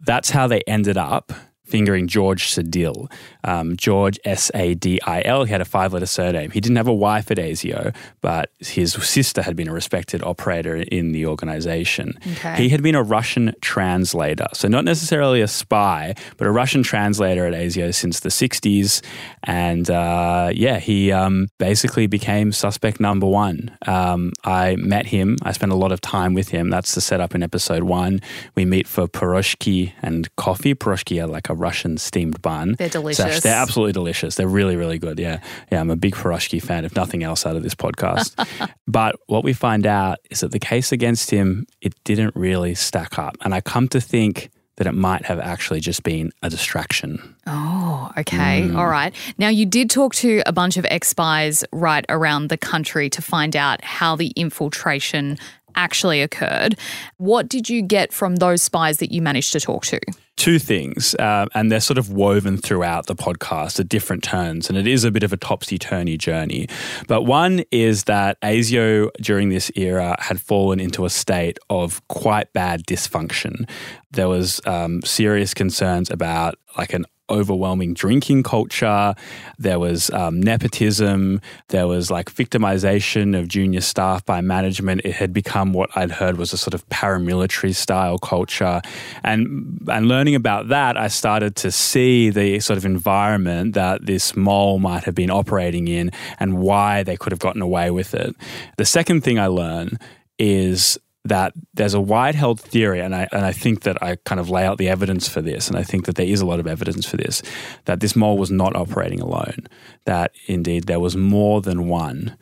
That's 0.00 0.30
how 0.30 0.46
they 0.46 0.62
ended 0.66 0.96
up 0.96 1.32
fingering 1.70 2.08
George 2.08 2.52
Sadil. 2.52 3.10
Um, 3.44 3.76
George 3.76 4.18
S 4.24 4.50
A 4.54 4.74
D 4.74 5.00
I 5.06 5.22
L. 5.24 5.44
He 5.44 5.52
had 5.52 5.60
a 5.60 5.64
five 5.64 5.92
letter 5.92 6.06
surname. 6.06 6.50
He 6.50 6.60
didn't 6.60 6.76
have 6.76 6.88
a 6.88 6.94
wife 6.94 7.30
at 7.30 7.38
ASIO, 7.38 7.94
but 8.20 8.50
his 8.58 8.92
sister 8.92 9.42
had 9.42 9.56
been 9.56 9.68
a 9.68 9.72
respected 9.72 10.22
operator 10.22 10.76
in 10.76 11.12
the 11.12 11.26
organization. 11.26 12.18
Okay. 12.32 12.56
He 12.56 12.68
had 12.68 12.82
been 12.82 12.94
a 12.94 13.02
Russian 13.02 13.54
translator. 13.60 14.46
So, 14.52 14.68
not 14.68 14.84
necessarily 14.84 15.40
a 15.40 15.48
spy, 15.48 16.14
but 16.36 16.46
a 16.46 16.50
Russian 16.50 16.82
translator 16.82 17.46
at 17.46 17.54
ASIO 17.54 17.94
since 17.94 18.20
the 18.20 18.28
60s. 18.28 19.02
And 19.44 19.88
uh, 19.90 20.50
yeah, 20.52 20.78
he 20.78 21.12
um, 21.12 21.48
basically 21.58 22.06
became 22.06 22.52
suspect 22.52 23.00
number 23.00 23.26
one. 23.26 23.76
Um, 23.86 24.32
I 24.44 24.76
met 24.76 25.06
him. 25.06 25.36
I 25.42 25.52
spent 25.52 25.72
a 25.72 25.76
lot 25.76 25.92
of 25.92 26.00
time 26.00 26.34
with 26.34 26.48
him. 26.48 26.68
That's 26.70 26.94
the 26.94 27.00
setup 27.00 27.34
in 27.34 27.42
episode 27.42 27.84
one. 27.84 28.20
We 28.54 28.64
meet 28.64 28.86
for 28.86 29.06
piroshki 29.06 29.92
and 30.02 30.34
coffee. 30.36 30.74
Piroshki 30.74 31.22
are 31.22 31.26
like 31.26 31.48
a 31.48 31.54
Russian 31.60 31.98
steamed 31.98 32.42
bun. 32.42 32.74
They're 32.78 32.88
delicious. 32.88 33.40
they're 33.40 33.54
absolutely 33.54 33.92
delicious. 33.92 34.34
They're 34.34 34.48
really, 34.48 34.76
really 34.76 34.98
good. 34.98 35.18
Yeah. 35.18 35.40
Yeah. 35.70 35.80
I'm 35.80 35.90
a 35.90 35.96
big 35.96 36.14
Piroshki 36.14 36.62
fan, 36.62 36.84
if 36.84 36.96
nothing 36.96 37.22
else, 37.22 37.46
out 37.46 37.56
of 37.56 37.62
this 37.62 37.74
podcast. 37.74 38.34
but 38.86 39.16
what 39.26 39.44
we 39.44 39.52
find 39.52 39.86
out 39.86 40.18
is 40.30 40.40
that 40.40 40.52
the 40.52 40.58
case 40.58 40.92
against 40.92 41.30
him, 41.30 41.66
it 41.80 41.94
didn't 42.04 42.34
really 42.34 42.74
stack 42.74 43.18
up. 43.18 43.36
And 43.42 43.54
I 43.54 43.60
come 43.60 43.88
to 43.88 44.00
think 44.00 44.50
that 44.80 44.86
it 44.86 44.94
might 44.94 45.26
have 45.26 45.38
actually 45.38 45.78
just 45.78 46.02
been 46.04 46.32
a 46.42 46.48
distraction. 46.48 47.36
Oh, 47.46 48.10
okay. 48.16 48.62
Mm. 48.62 48.78
All 48.78 48.88
right. 48.88 49.14
Now, 49.36 49.48
you 49.48 49.66
did 49.66 49.90
talk 49.90 50.14
to 50.14 50.42
a 50.46 50.52
bunch 50.52 50.78
of 50.78 50.86
ex 50.88 51.08
spies 51.08 51.66
right 51.70 52.06
around 52.08 52.48
the 52.48 52.56
country 52.56 53.10
to 53.10 53.20
find 53.20 53.54
out 53.56 53.84
how 53.84 54.16
the 54.16 54.28
infiltration 54.28 55.36
actually 55.74 56.22
occurred. 56.22 56.78
What 57.18 57.48
did 57.48 57.68
you 57.68 57.82
get 57.82 58.12
from 58.12 58.36
those 58.36 58.62
spies 58.62 58.98
that 58.98 59.12
you 59.12 59.22
managed 59.22 59.52
to 59.52 59.60
talk 59.60 59.84
to? 59.86 60.00
two 60.40 60.58
things, 60.58 61.14
uh, 61.16 61.44
and 61.54 61.70
they're 61.70 61.80
sort 61.80 61.98
of 61.98 62.08
woven 62.10 62.56
throughout 62.56 63.06
the 63.06 63.14
podcast 63.14 63.78
at 63.78 63.90
different 63.90 64.24
turns, 64.24 64.70
and 64.70 64.78
it 64.78 64.86
is 64.86 65.04
a 65.04 65.10
bit 65.10 65.22
of 65.22 65.34
a 65.34 65.36
topsy 65.36 65.78
turvy 65.78 66.16
journey. 66.16 66.66
But 67.06 67.24
one 67.24 67.62
is 67.70 68.04
that 68.04 68.40
ASIO 68.40 69.10
during 69.20 69.50
this 69.50 69.70
era 69.76 70.16
had 70.18 70.40
fallen 70.40 70.80
into 70.80 71.04
a 71.04 71.10
state 71.10 71.58
of 71.68 72.00
quite 72.08 72.54
bad 72.54 72.86
dysfunction. 72.86 73.68
There 74.12 74.28
was 74.28 74.62
um, 74.64 75.02
serious 75.02 75.52
concerns 75.52 76.10
about 76.10 76.54
like 76.78 76.94
an 76.94 77.04
overwhelming 77.30 77.94
drinking 77.94 78.42
culture. 78.42 79.14
There 79.58 79.78
was 79.78 80.10
um, 80.10 80.40
nepotism. 80.40 81.40
There 81.68 81.86
was 81.86 82.10
like 82.10 82.32
victimization 82.32 83.38
of 83.38 83.48
junior 83.48 83.80
staff 83.80 84.24
by 84.24 84.40
management. 84.40 85.02
It 85.04 85.14
had 85.14 85.32
become 85.32 85.72
what 85.72 85.90
I'd 85.96 86.10
heard 86.10 86.36
was 86.36 86.52
a 86.52 86.58
sort 86.58 86.74
of 86.74 86.88
paramilitary 86.88 87.74
style 87.74 88.18
culture. 88.18 88.82
And, 89.24 89.86
and 89.90 90.08
learning 90.08 90.34
about 90.34 90.68
that, 90.68 90.96
I 90.96 91.08
started 91.08 91.56
to 91.56 91.70
see 91.70 92.30
the 92.30 92.60
sort 92.60 92.76
of 92.76 92.84
environment 92.84 93.74
that 93.74 94.04
this 94.06 94.36
mole 94.36 94.78
might 94.78 95.04
have 95.04 95.14
been 95.14 95.30
operating 95.30 95.88
in 95.88 96.10
and 96.38 96.58
why 96.58 97.02
they 97.02 97.16
could 97.16 97.32
have 97.32 97.40
gotten 97.40 97.62
away 97.62 97.90
with 97.90 98.14
it. 98.14 98.34
The 98.76 98.84
second 98.84 99.22
thing 99.22 99.38
I 99.38 99.46
learned 99.46 99.98
is 100.38 100.98
that 101.24 101.52
there's 101.74 101.94
a 101.94 102.00
wide 102.00 102.34
held 102.34 102.60
theory, 102.60 103.00
and 103.00 103.14
I, 103.14 103.28
and 103.32 103.44
I 103.44 103.52
think 103.52 103.82
that 103.82 104.02
I 104.02 104.16
kind 104.24 104.40
of 104.40 104.48
lay 104.48 104.64
out 104.64 104.78
the 104.78 104.88
evidence 104.88 105.28
for 105.28 105.42
this, 105.42 105.68
and 105.68 105.76
I 105.76 105.82
think 105.82 106.06
that 106.06 106.16
there 106.16 106.26
is 106.26 106.40
a 106.40 106.46
lot 106.46 106.60
of 106.60 106.66
evidence 106.66 107.06
for 107.06 107.16
this, 107.16 107.42
that 107.84 108.00
this 108.00 108.16
mole 108.16 108.38
was 108.38 108.50
not 108.50 108.74
operating 108.74 109.20
alone, 109.20 109.66
that 110.06 110.32
indeed 110.46 110.84
there 110.84 111.00
was 111.00 111.16
more 111.16 111.60
than 111.60 111.88
one, 111.88 112.36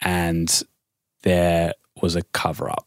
and 0.00 0.62
there 1.22 1.72
was 2.02 2.16
a 2.16 2.22
cover 2.22 2.68
up. 2.68 2.86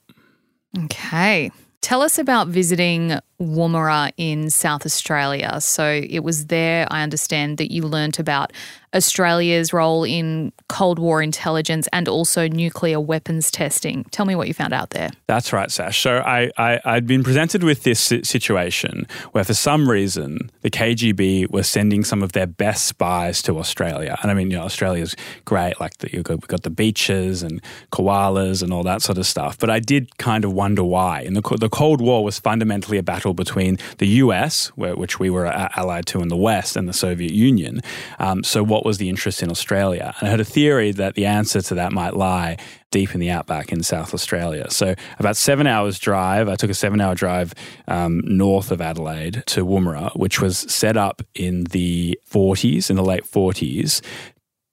Okay. 0.85 1.51
Tell 1.81 2.01
us 2.01 2.19
about 2.19 2.49
visiting 2.49 3.17
Woomera 3.41 4.11
in 4.17 4.49
South 4.49 4.85
Australia. 4.85 5.61
So 5.61 6.01
it 6.07 6.19
was 6.19 6.47
there, 6.47 6.87
I 6.91 7.03
understand, 7.03 7.57
that 7.57 7.71
you 7.71 7.83
learnt 7.83 8.19
about 8.19 8.51
Australia's 8.95 9.71
role 9.71 10.03
in 10.03 10.51
Cold 10.67 10.97
War 10.97 11.21
intelligence 11.21 11.87
and 11.93 12.07
also 12.07 12.47
nuclear 12.47 12.99
weapons 12.99 13.51
testing. 13.51 14.03
Tell 14.05 14.25
me 14.25 14.35
what 14.35 14.47
you 14.47 14.53
found 14.53 14.73
out 14.73 14.89
there. 14.91 15.11
That's 15.27 15.53
right, 15.53 15.69
Sash. 15.69 16.01
So 16.01 16.17
I, 16.17 16.51
I, 16.57 16.79
I'd 16.83 17.05
been 17.05 17.23
presented 17.23 17.63
with 17.63 17.83
this 17.83 17.99
situation 17.99 19.07
where, 19.31 19.43
for 19.43 19.53
some 19.53 19.89
reason, 19.89 20.49
the 20.61 20.71
KGB 20.71 21.51
was 21.51 21.69
sending 21.69 22.03
some 22.03 22.23
of 22.23 22.31
their 22.31 22.47
best 22.47 22.87
spies 22.87 23.43
to 23.43 23.59
Australia. 23.59 24.17
And 24.21 24.31
I 24.31 24.33
mean, 24.33 24.49
you 24.49 24.57
know, 24.57 24.63
Australia's 24.63 25.15
great. 25.45 25.79
Like, 25.79 25.97
the, 25.97 26.11
you've 26.11 26.23
got, 26.23 26.47
got 26.47 26.63
the 26.63 26.71
beaches 26.71 27.43
and 27.43 27.61
koalas 27.91 28.63
and 28.63 28.73
all 28.73 28.83
that 28.83 29.03
sort 29.03 29.19
of 29.19 29.27
stuff. 29.27 29.57
But 29.57 29.69
I 29.69 29.79
did 29.79 30.17
kind 30.17 30.43
of 30.43 30.53
wonder 30.53 30.83
why. 30.83 31.21
And 31.21 31.35
the, 31.35 31.57
the 31.59 31.69
Cold 31.69 32.01
War 32.01 32.23
was 32.23 32.39
fundamentally 32.39 32.97
a 32.97 33.03
battle 33.03 33.28
between 33.33 33.77
the 33.97 34.07
US, 34.23 34.67
which 34.75 35.19
we 35.19 35.29
were 35.29 35.45
allied 35.45 36.05
to 36.07 36.21
in 36.21 36.27
the 36.27 36.37
West, 36.37 36.75
and 36.75 36.87
the 36.87 36.93
Soviet 36.93 37.31
Union. 37.31 37.81
Um, 38.19 38.43
so 38.43 38.63
what 38.63 38.85
was 38.85 38.97
the 38.97 39.09
interest 39.09 39.41
in 39.43 39.49
Australia? 39.49 40.13
And 40.19 40.27
I 40.27 40.31
had 40.31 40.39
a 40.39 40.45
theory 40.45 40.91
that 40.93 41.15
the 41.15 41.25
answer 41.25 41.61
to 41.61 41.75
that 41.75 41.91
might 41.91 42.15
lie 42.15 42.57
deep 42.91 43.13
in 43.13 43.19
the 43.19 43.29
outback 43.29 43.71
in 43.71 43.83
South 43.83 44.13
Australia. 44.13 44.69
So 44.69 44.95
about 45.19 45.37
seven 45.37 45.67
hours 45.67 45.99
drive, 45.99 46.49
I 46.49 46.55
took 46.55 46.69
a 46.69 46.73
seven 46.73 47.01
hour 47.01 47.15
drive 47.15 47.53
um, 47.87 48.21
north 48.25 48.71
of 48.71 48.81
Adelaide 48.81 49.43
to 49.47 49.65
Woomera, 49.65 50.15
which 50.15 50.41
was 50.41 50.57
set 50.57 50.97
up 50.97 51.21
in 51.35 51.65
the 51.65 52.19
40s, 52.29 52.89
in 52.89 52.95
the 52.95 53.03
late 53.03 53.25
40s, 53.25 54.01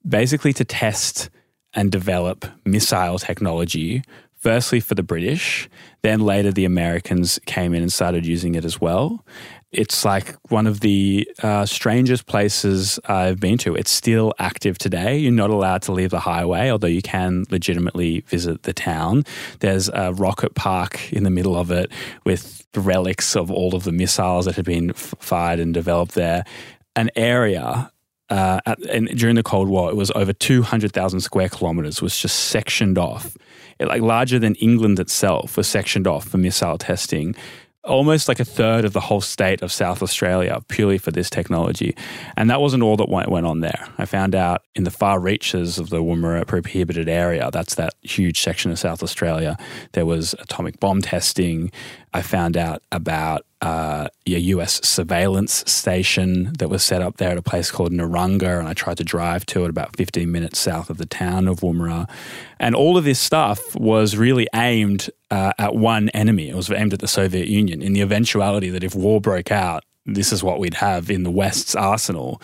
basically 0.07 0.53
to 0.55 0.65
test 0.65 1.31
and 1.75 1.93
develop 1.93 2.47
missile 2.65 3.19
technology 3.19 4.03
firstly 4.47 4.79
for 4.79 4.95
the 4.95 5.03
British, 5.03 5.69
then 6.03 6.21
later 6.21 6.53
the 6.53 6.65
Americans 6.65 7.41
came 7.47 7.75
in 7.75 7.83
and 7.83 7.93
started 7.93 8.25
using 8.25 8.55
it 8.55 8.65
as 8.65 8.81
well. 8.81 9.27
It's 9.73 10.05
like 10.05 10.37
one 10.53 10.69
of 10.69 10.79
the 10.83 11.29
uh, 11.43 11.67
strangest 11.67 12.27
places 12.27 13.01
I've 13.07 13.41
been 13.41 13.59
to. 13.59 13.75
It's 13.75 13.91
still 13.91 14.33
active 14.39 14.79
today. 14.79 15.19
You're 15.19 15.33
not 15.33 15.51
allowed 15.51 15.83
to 15.83 15.93
leave 15.93 16.11
the 16.11 16.21
highway, 16.21 16.71
although 16.71 16.87
you 16.87 17.03
can 17.03 17.45
legitimately 17.51 18.21
visit 18.21 18.63
the 18.63 18.73
town. 18.73 19.25
There's 19.59 19.89
a 19.89 20.13
rocket 20.13 20.55
park 20.55 21.13
in 21.13 21.25
the 21.25 21.31
middle 21.31 21.57
of 21.57 21.73
it 21.73 21.91
with 22.25 22.69
relics 22.77 23.35
of 23.35 23.51
all 23.51 23.75
of 23.75 23.83
the 23.83 23.91
missiles 23.91 24.45
that 24.45 24.55
had 24.55 24.65
been 24.65 24.91
f- 24.91 25.13
fired 25.19 25.59
and 25.59 25.75
developed 25.75 26.15
there. 26.15 26.45
An 26.95 27.11
area 27.17 27.91
uh, 28.29 28.61
at, 28.67 28.79
and 28.87 29.09
during 29.09 29.37
the 29.37 29.43
Cold 29.43 29.69
War, 29.69 29.91
it 29.91 29.97
was 29.97 30.11
over 30.13 30.33
200,000 30.33 31.21
square 31.21 31.49
kilometers 31.49 32.03
was 32.03 32.17
just 32.17 32.49
sectioned 32.49 32.99
off. 32.99 33.37
Like 33.81 34.03
larger 34.03 34.39
than 34.39 34.55
England 34.57 34.99
itself 34.99 35.57
was 35.57 35.67
sectioned 35.67 36.07
off 36.07 36.29
for 36.29 36.39
missile 36.39 36.79
testing 36.79 37.35
almost 37.87 38.29
like 38.29 38.41
a 38.41 38.45
third 38.45 38.85
of 38.85 38.93
the 38.93 39.01
whole 39.01 39.21
state 39.21 39.63
of 39.63 39.73
South 39.73 40.03
Australia 40.03 40.61
purely 40.69 40.99
for 40.99 41.11
this 41.11 41.31
technology. 41.31 41.97
And 42.37 42.51
that 42.51 42.61
wasn't 42.61 42.83
all 42.83 42.97
that 42.97 43.09
went 43.09 43.47
on 43.47 43.61
there. 43.61 43.89
I 43.97 44.05
found 44.05 44.35
out 44.35 44.63
in 44.75 44.85
the 44.85 44.91
far 44.91 45.21
reaches 45.21 45.79
of 45.79 45.91
the 45.91 46.03
Woomera 46.03 46.47
prohibited 46.47 47.09
area, 47.09 47.49
that's 47.53 47.77
that 47.77 47.95
huge 48.03 48.41
section 48.41 48.71
of 48.71 48.79
South 48.79 49.03
Australia, 49.03 49.57
there 49.93 50.07
was 50.07 50.35
atomic 50.35 50.81
bomb 50.81 51.01
testing. 51.01 51.71
I 52.13 52.23
found 52.23 52.57
out 52.57 52.83
about 52.93 53.46
uh, 53.63 54.09
a 54.27 54.39
US 54.39 54.87
surveillance 54.87 55.65
station 55.67 56.53
that 56.59 56.69
was 56.69 56.85
set 56.85 57.01
up 57.01 57.17
there 57.17 57.31
at 57.31 57.39
a 57.39 57.43
place 57.43 57.71
called 57.71 57.93
Nurrungar, 57.93 58.59
and 58.59 58.69
I 58.69 58.75
tried 58.75 58.99
to 58.99 59.05
drive 59.05 59.47
to 59.47 59.65
it 59.65 59.71
about 59.71 59.97
15 59.97 60.31
minutes 60.31 60.59
south 60.59 60.91
of 60.91 60.99
the 60.99 61.07
town 61.07 61.49
of 61.49 61.61
Woomera. 61.61 62.09
And 62.61 62.75
all 62.75 62.97
of 62.97 63.05
this 63.05 63.19
stuff 63.19 63.75
was 63.75 64.17
really 64.17 64.47
aimed 64.55 65.11
uh, 65.31 65.53
at 65.59 65.75
one 65.75 66.11
enemy. 66.11 66.49
It 66.49 66.55
was 66.55 66.71
aimed 66.71 66.93
at 66.93 67.01
the 67.01 67.09
Soviet 67.09 67.49
Union 67.49 67.83
in 67.83 67.93
the 67.93 68.03
eventuality 68.03 68.71
that 68.71 68.85
if 68.85 68.95
war 68.95 69.21
broke 69.21 69.51
out, 69.51 69.85
this 70.07 70.33
is 70.33 70.43
what 70.43 70.59
we'd 70.59 70.75
have 70.75 71.11
in 71.11 71.23
the 71.23 71.31
West's 71.31 71.75
arsenal. 71.75 72.41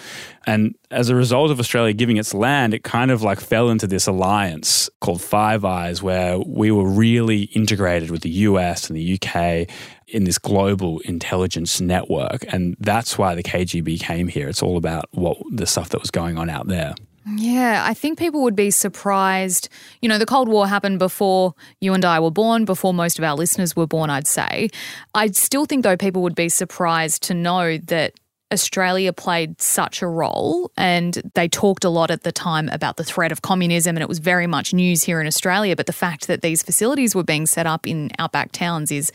And 0.46 0.74
as 0.90 1.08
a 1.08 1.14
result 1.14 1.50
of 1.50 1.60
Australia 1.60 1.92
giving 1.92 2.16
its 2.16 2.34
land, 2.34 2.74
it 2.74 2.82
kind 2.82 3.10
of 3.10 3.22
like 3.22 3.40
fell 3.40 3.70
into 3.70 3.86
this 3.86 4.06
alliance 4.06 4.90
called 5.00 5.22
Five 5.22 5.64
Eyes, 5.64 6.02
where 6.02 6.38
we 6.40 6.70
were 6.70 6.88
really 6.88 7.42
integrated 7.54 8.10
with 8.10 8.22
the 8.22 8.30
US 8.30 8.88
and 8.88 8.96
the 8.96 9.18
UK 9.20 9.68
in 10.08 10.24
this 10.24 10.38
global 10.38 11.00
intelligence 11.00 11.80
network. 11.80 12.44
And 12.48 12.76
that's 12.80 13.16
why 13.16 13.34
the 13.34 13.42
KGB 13.42 14.00
came 14.00 14.28
here. 14.28 14.48
It's 14.48 14.62
all 14.62 14.76
about 14.76 15.06
what 15.12 15.38
the 15.50 15.66
stuff 15.66 15.90
that 15.90 16.00
was 16.00 16.10
going 16.10 16.38
on 16.38 16.50
out 16.50 16.66
there. 16.66 16.94
Yeah, 17.24 17.84
I 17.86 17.94
think 17.94 18.18
people 18.18 18.42
would 18.42 18.56
be 18.56 18.70
surprised. 18.70 19.68
You 20.00 20.08
know, 20.08 20.18
the 20.18 20.26
Cold 20.26 20.48
War 20.48 20.66
happened 20.66 20.98
before 20.98 21.54
you 21.80 21.94
and 21.94 22.04
I 22.04 22.18
were 22.18 22.32
born, 22.32 22.64
before 22.64 22.92
most 22.92 23.18
of 23.18 23.24
our 23.24 23.36
listeners 23.36 23.76
were 23.76 23.86
born, 23.86 24.10
I'd 24.10 24.26
say. 24.26 24.70
I 25.14 25.28
still 25.28 25.64
think, 25.64 25.84
though, 25.84 25.96
people 25.96 26.22
would 26.22 26.34
be 26.34 26.48
surprised 26.48 27.22
to 27.24 27.34
know 27.34 27.78
that 27.78 28.14
Australia 28.52 29.12
played 29.12 29.60
such 29.62 30.02
a 30.02 30.06
role, 30.06 30.70
and 30.76 31.30
they 31.34 31.48
talked 31.48 31.84
a 31.84 31.88
lot 31.88 32.10
at 32.10 32.22
the 32.22 32.32
time 32.32 32.68
about 32.70 32.96
the 32.96 33.04
threat 33.04 33.32
of 33.32 33.40
communism, 33.40 33.96
and 33.96 34.02
it 34.02 34.08
was 34.08 34.18
very 34.18 34.46
much 34.46 34.74
news 34.74 35.04
here 35.04 35.20
in 35.20 35.26
Australia. 35.26 35.76
But 35.76 35.86
the 35.86 35.92
fact 35.92 36.26
that 36.26 36.42
these 36.42 36.62
facilities 36.62 37.14
were 37.14 37.24
being 37.24 37.46
set 37.46 37.66
up 37.66 37.86
in 37.86 38.10
outback 38.18 38.52
towns 38.52 38.90
is 38.90 39.12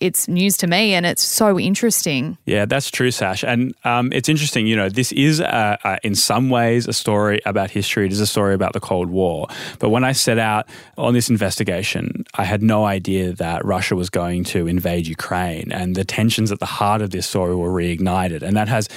it's 0.00 0.28
news 0.28 0.56
to 0.58 0.66
me 0.66 0.94
and 0.94 1.06
it's 1.06 1.22
so 1.22 1.58
interesting. 1.58 2.36
Yeah, 2.46 2.66
that's 2.66 2.90
true, 2.90 3.10
Sash. 3.10 3.44
And 3.44 3.74
um, 3.84 4.12
it's 4.12 4.28
interesting, 4.28 4.66
you 4.66 4.76
know, 4.76 4.88
this 4.88 5.12
is 5.12 5.40
uh, 5.40 5.76
uh, 5.84 5.96
in 6.02 6.14
some 6.14 6.50
ways 6.50 6.86
a 6.88 6.92
story 6.92 7.40
about 7.46 7.70
history. 7.70 8.06
It 8.06 8.12
is 8.12 8.20
a 8.20 8.26
story 8.26 8.54
about 8.54 8.72
the 8.72 8.80
Cold 8.80 9.08
War. 9.08 9.46
But 9.78 9.90
when 9.90 10.04
I 10.04 10.12
set 10.12 10.38
out 10.38 10.68
on 10.98 11.14
this 11.14 11.30
investigation, 11.30 12.24
I 12.34 12.44
had 12.44 12.62
no 12.62 12.84
idea 12.84 13.32
that 13.34 13.64
Russia 13.64 13.94
was 13.94 14.10
going 14.10 14.44
to 14.44 14.66
invade 14.66 15.06
Ukraine. 15.06 15.70
And 15.72 15.94
the 15.94 16.04
tensions 16.04 16.50
at 16.50 16.58
the 16.58 16.66
heart 16.66 17.00
of 17.00 17.10
this 17.10 17.26
story 17.26 17.54
were 17.54 17.70
reignited. 17.70 18.42
And 18.42 18.56
that 18.56 18.68
has, 18.68 18.88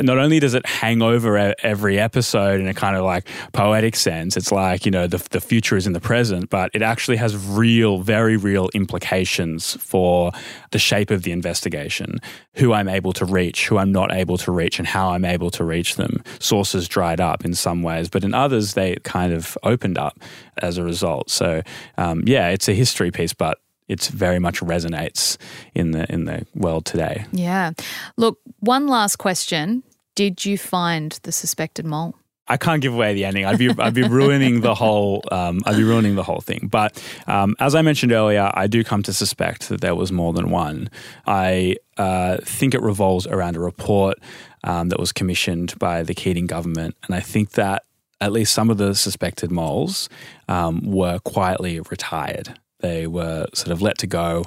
not 0.00 0.18
only 0.18 0.38
does 0.38 0.54
it 0.54 0.64
hang 0.66 1.02
over 1.02 1.54
every 1.62 1.98
episode 1.98 2.60
in 2.60 2.68
a 2.68 2.74
kind 2.74 2.96
of 2.96 3.04
like 3.04 3.28
poetic 3.52 3.96
sense, 3.96 4.36
it's 4.36 4.52
like, 4.52 4.84
you 4.84 4.90
know, 4.90 5.06
the, 5.06 5.18
the 5.30 5.40
future 5.40 5.76
is 5.76 5.86
in 5.86 5.92
the 5.92 6.00
present, 6.00 6.50
but 6.50 6.70
it 6.74 6.82
actually 6.82 7.16
has 7.16 7.36
real, 7.36 7.98
very 7.98 8.36
real 8.36 8.68
implications 8.74 9.76
for 9.76 10.30
the 10.70 10.78
shape 10.78 11.10
of 11.10 11.22
the 11.22 11.32
investigation, 11.32 12.20
who 12.54 12.72
I'm 12.72 12.88
able 12.88 13.12
to 13.14 13.24
reach, 13.24 13.66
who 13.66 13.78
I'm 13.78 13.92
not 13.92 14.12
able 14.12 14.38
to 14.38 14.52
reach, 14.52 14.78
and 14.78 14.86
how 14.86 15.10
I'm 15.10 15.24
able 15.24 15.50
to 15.52 15.64
reach 15.64 15.96
them. 15.96 16.22
Sources 16.38 16.88
dried 16.88 17.20
up 17.20 17.44
in 17.44 17.54
some 17.54 17.82
ways, 17.82 18.08
but 18.08 18.24
in 18.24 18.34
others, 18.34 18.74
they 18.74 18.96
kind 19.02 19.32
of 19.32 19.58
opened 19.62 19.98
up 19.98 20.18
as 20.58 20.78
a 20.78 20.84
result. 20.84 21.30
So, 21.30 21.62
um, 21.98 22.22
yeah, 22.26 22.48
it's 22.48 22.68
a 22.68 22.74
history 22.74 23.10
piece, 23.10 23.32
but 23.32 23.58
it's 23.92 24.08
very 24.08 24.38
much 24.38 24.60
resonates 24.60 25.36
in 25.74 25.92
the 25.92 26.10
in 26.12 26.24
the 26.24 26.46
world 26.54 26.84
today. 26.84 27.26
Yeah. 27.32 27.72
Look, 28.16 28.38
one 28.60 28.88
last 28.88 29.16
question. 29.16 29.82
Did 30.14 30.44
you 30.44 30.58
find 30.58 31.18
the 31.22 31.32
suspected 31.32 31.86
mole? 31.86 32.14
I 32.48 32.56
can't 32.56 32.82
give 32.82 32.92
away 32.92 33.14
the 33.14 33.24
ending. 33.24 33.44
I'd 33.46 33.58
be 33.58 33.70
I'd 33.78 33.94
be 33.94 34.02
ruining 34.02 34.60
the 34.60 34.74
whole 34.74 35.22
um, 35.30 35.60
I'd 35.64 35.76
be 35.76 35.84
ruining 35.84 36.16
the 36.16 36.22
whole 36.22 36.40
thing. 36.40 36.68
But 36.70 37.02
um, 37.26 37.54
as 37.60 37.74
I 37.74 37.82
mentioned 37.82 38.12
earlier, 38.12 38.50
I 38.52 38.66
do 38.66 38.82
come 38.82 39.02
to 39.04 39.12
suspect 39.12 39.68
that 39.68 39.80
there 39.80 39.94
was 39.94 40.10
more 40.10 40.32
than 40.32 40.50
one. 40.50 40.90
I 41.26 41.76
uh, 41.96 42.38
think 42.42 42.74
it 42.74 42.82
revolves 42.82 43.26
around 43.26 43.56
a 43.56 43.60
report 43.60 44.18
um, 44.64 44.88
that 44.88 44.98
was 44.98 45.12
commissioned 45.12 45.78
by 45.78 46.02
the 46.02 46.14
Keating 46.14 46.46
government, 46.46 46.96
and 47.06 47.14
I 47.14 47.20
think 47.20 47.52
that 47.52 47.84
at 48.20 48.32
least 48.32 48.52
some 48.52 48.70
of 48.70 48.78
the 48.78 48.94
suspected 48.94 49.50
moles 49.50 50.08
um, 50.48 50.80
were 50.84 51.18
quietly 51.20 51.80
retired. 51.80 52.58
They 52.82 53.06
were 53.06 53.46
sort 53.54 53.72
of 53.72 53.80
let 53.80 53.98
to 53.98 54.06
go 54.06 54.44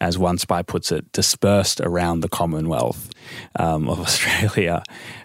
as 0.00 0.18
one 0.18 0.38
spy 0.38 0.62
puts 0.62 0.92
it, 0.92 1.10
dispersed 1.12 1.80
around 1.80 2.20
the 2.20 2.28
Commonwealth 2.28 3.10
um, 3.58 3.88
of 3.88 4.00
Australia. 4.06 4.82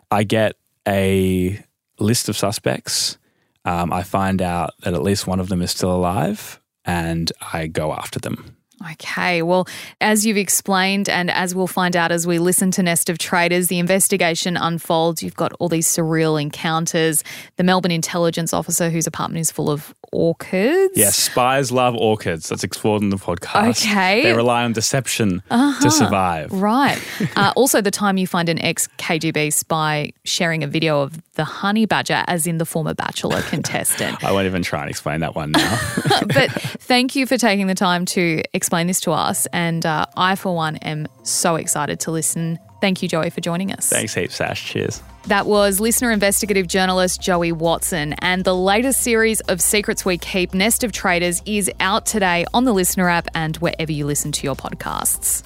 I 0.10 0.24
get 0.24 0.56
a 0.88 1.64
list 2.00 2.30
of 2.30 2.38
suspects. 2.38 3.18
Um, 3.66 3.94
I 3.94 4.04
find 4.04 4.42
out 4.42 4.74
that 4.84 4.94
at 4.94 5.04
least 5.04 5.28
one 5.28 5.40
of 5.40 5.50
them 5.50 5.62
is 5.62 5.72
still 5.72 5.94
alive, 5.94 6.60
and 6.86 7.32
I 7.54 7.68
go 7.68 7.94
after 7.94 8.20
them. 8.20 8.58
Okay, 8.94 9.44
well, 9.44 9.68
as 10.00 10.26
you've 10.26 10.38
explained, 10.38 11.08
and 11.08 11.30
as 11.30 11.54
we'll 11.54 11.68
find 11.68 11.96
out 11.96 12.12
as 12.12 12.26
we 12.26 12.40
listen 12.40 12.72
to 12.72 12.84
Nest 12.84 13.10
of 13.10 13.20
Traitors, 13.20 13.68
the 13.68 13.78
investigation 13.78 14.58
unfolds. 14.58 15.22
You've 15.22 15.36
got 15.36 15.54
all 15.60 15.70
these 15.70 15.88
surreal 15.88 16.42
encounters. 16.42 17.24
The 17.58 17.64
Melbourne 17.64 17.92
intelligence 17.92 18.54
officer 18.54 18.90
whose 18.90 19.06
apartment 19.06 19.42
is 19.42 19.52
full 19.52 19.70
of 19.70 19.94
orchids. 20.12 20.94
Yes, 20.96 21.16
spies 21.16 21.72
love 21.72 21.96
orchids. 21.96 22.50
That's 22.50 22.64
explored 22.64 23.02
in 23.02 23.10
the 23.10 23.18
podcast. 23.18 23.88
Okay. 23.88 24.24
They 24.24 24.34
rely 24.34 24.64
on 24.64 24.74
deception 24.74 25.42
uh-huh. 25.50 25.84
to 25.84 25.92
survive. 25.92 26.52
Right. 26.52 27.02
uh, 27.36 27.54
also, 27.56 27.82
the 27.82 27.92
time 27.92 28.18
you 28.18 28.28
find 28.28 28.50
an 28.50 28.60
ex 28.60 28.88
KGB 28.98 29.54
spy 29.54 30.12
sharing 30.24 30.64
a 30.64 30.68
video 30.68 31.02
of 31.02 31.22
the 31.34 31.44
honey 31.44 31.86
badger, 31.86 32.24
as 32.28 32.48
in 32.48 32.58
the 32.58 32.66
former 32.66 32.94
Bachelor 32.94 33.42
contestant. 33.50 34.24
I 34.24 34.32
won't 34.32 34.46
even 34.46 34.64
try 34.64 34.82
and 34.82 34.90
explain 34.90 35.22
that 35.22 35.36
one 35.36 35.52
now. 35.52 35.80
but 36.28 36.52
thank 36.52 37.16
you 37.16 37.26
for 37.26 37.38
taking 37.38 37.68
the 37.68 37.76
time 37.76 38.06
to 38.08 38.44
explain 38.54 38.88
this 38.88 39.00
to 39.02 39.12
us. 39.12 39.48
And 39.48 39.86
uh, 39.86 40.06
I, 40.18 40.36
for 40.36 40.56
one, 40.56 40.78
am 40.78 41.08
so 41.24 41.56
excited 41.56 42.00
to 42.02 42.12
listen. 42.12 42.60
Thank 42.82 43.02
you, 43.02 43.08
Joey, 43.08 43.30
for 43.30 43.42
joining 43.42 43.72
us. 43.72 43.90
Thanks 43.90 44.14
heaps, 44.14 44.36
Sash. 44.36 44.72
Cheers. 44.72 45.02
That 45.28 45.46
was 45.46 45.80
LiSTNR 45.80 46.14
investigative 46.14 46.68
journalist 46.68 47.22
Joey 47.22 47.52
Watson. 47.52 48.14
And 48.20 48.44
the 48.44 48.56
latest 48.56 49.02
series 49.02 49.40
of 49.42 49.62
Secrets 49.62 50.04
We 50.04 50.18
Keep, 50.18 50.54
Nest 50.54 50.84
of 50.84 50.92
Traitors, 50.92 51.42
is 51.46 51.70
out 51.80 52.06
today 52.06 52.46
on 52.54 52.66
the 52.66 52.74
LiSTNR 52.74 53.12
app 53.12 53.28
and 53.36 53.56
wherever 53.58 53.92
you 53.92 54.06
listen 54.06 54.32
to 54.32 54.44
your 54.44 54.56
podcasts. 54.56 55.44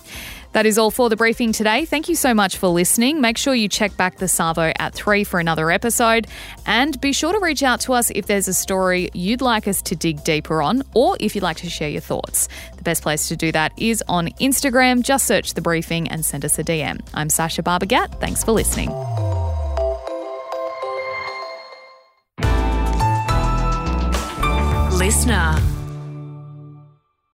That 0.54 0.66
is 0.66 0.78
all 0.78 0.90
for 0.90 1.10
the 1.10 1.18
briefing 1.18 1.52
today. 1.52 1.84
Thank 1.84 2.08
you 2.08 2.16
so 2.16 2.34
much 2.34 2.56
for 2.56 2.70
listening. 2.70 3.20
Make 3.20 3.38
sure 3.38 3.54
you 3.54 3.68
check 3.68 3.98
back 3.98 4.20
the 4.20 4.30
Savo 4.30 4.72
at 4.80 4.94
3 4.94 5.26
for 5.26 5.42
another 5.42 5.70
episode. 5.70 6.28
And 6.66 7.00
be 7.02 7.12
sure 7.12 7.34
to 7.34 7.40
reach 7.40 7.62
out 7.62 7.82
to 7.82 7.92
us 7.92 8.10
if 8.12 8.28
there's 8.28 8.48
a 8.48 8.54
story 8.54 9.10
you'd 9.14 9.42
like 9.42 9.68
us 9.68 9.82
to 9.82 9.98
dig 9.98 10.24
deeper 10.24 10.62
on, 10.62 10.84
or 10.94 11.18
if 11.20 11.36
you'd 11.36 11.44
like 11.44 11.58
to 11.58 11.70
share 11.70 11.90
your 11.90 12.00
thoughts. 12.00 12.48
The 12.78 12.84
best 12.84 13.04
place 13.04 13.28
to 13.28 13.36
do 13.36 13.52
that 13.52 13.74
is 13.76 14.02
on 14.08 14.30
Instagram. 14.40 15.04
Just 15.04 15.28
search 15.28 15.56
the 15.56 15.62
briefing 15.62 16.08
and 16.08 16.26
send 16.26 16.46
us 16.46 16.58
a 16.58 16.64
DM. 16.64 17.06
I'm 17.14 17.30
Sacha 17.30 17.62
Barbour 17.62 17.88
Gatt. 17.88 18.22
Thanks 18.22 18.42
for 18.42 18.54
listening. 18.54 18.90
LiSTNR. 25.06 25.75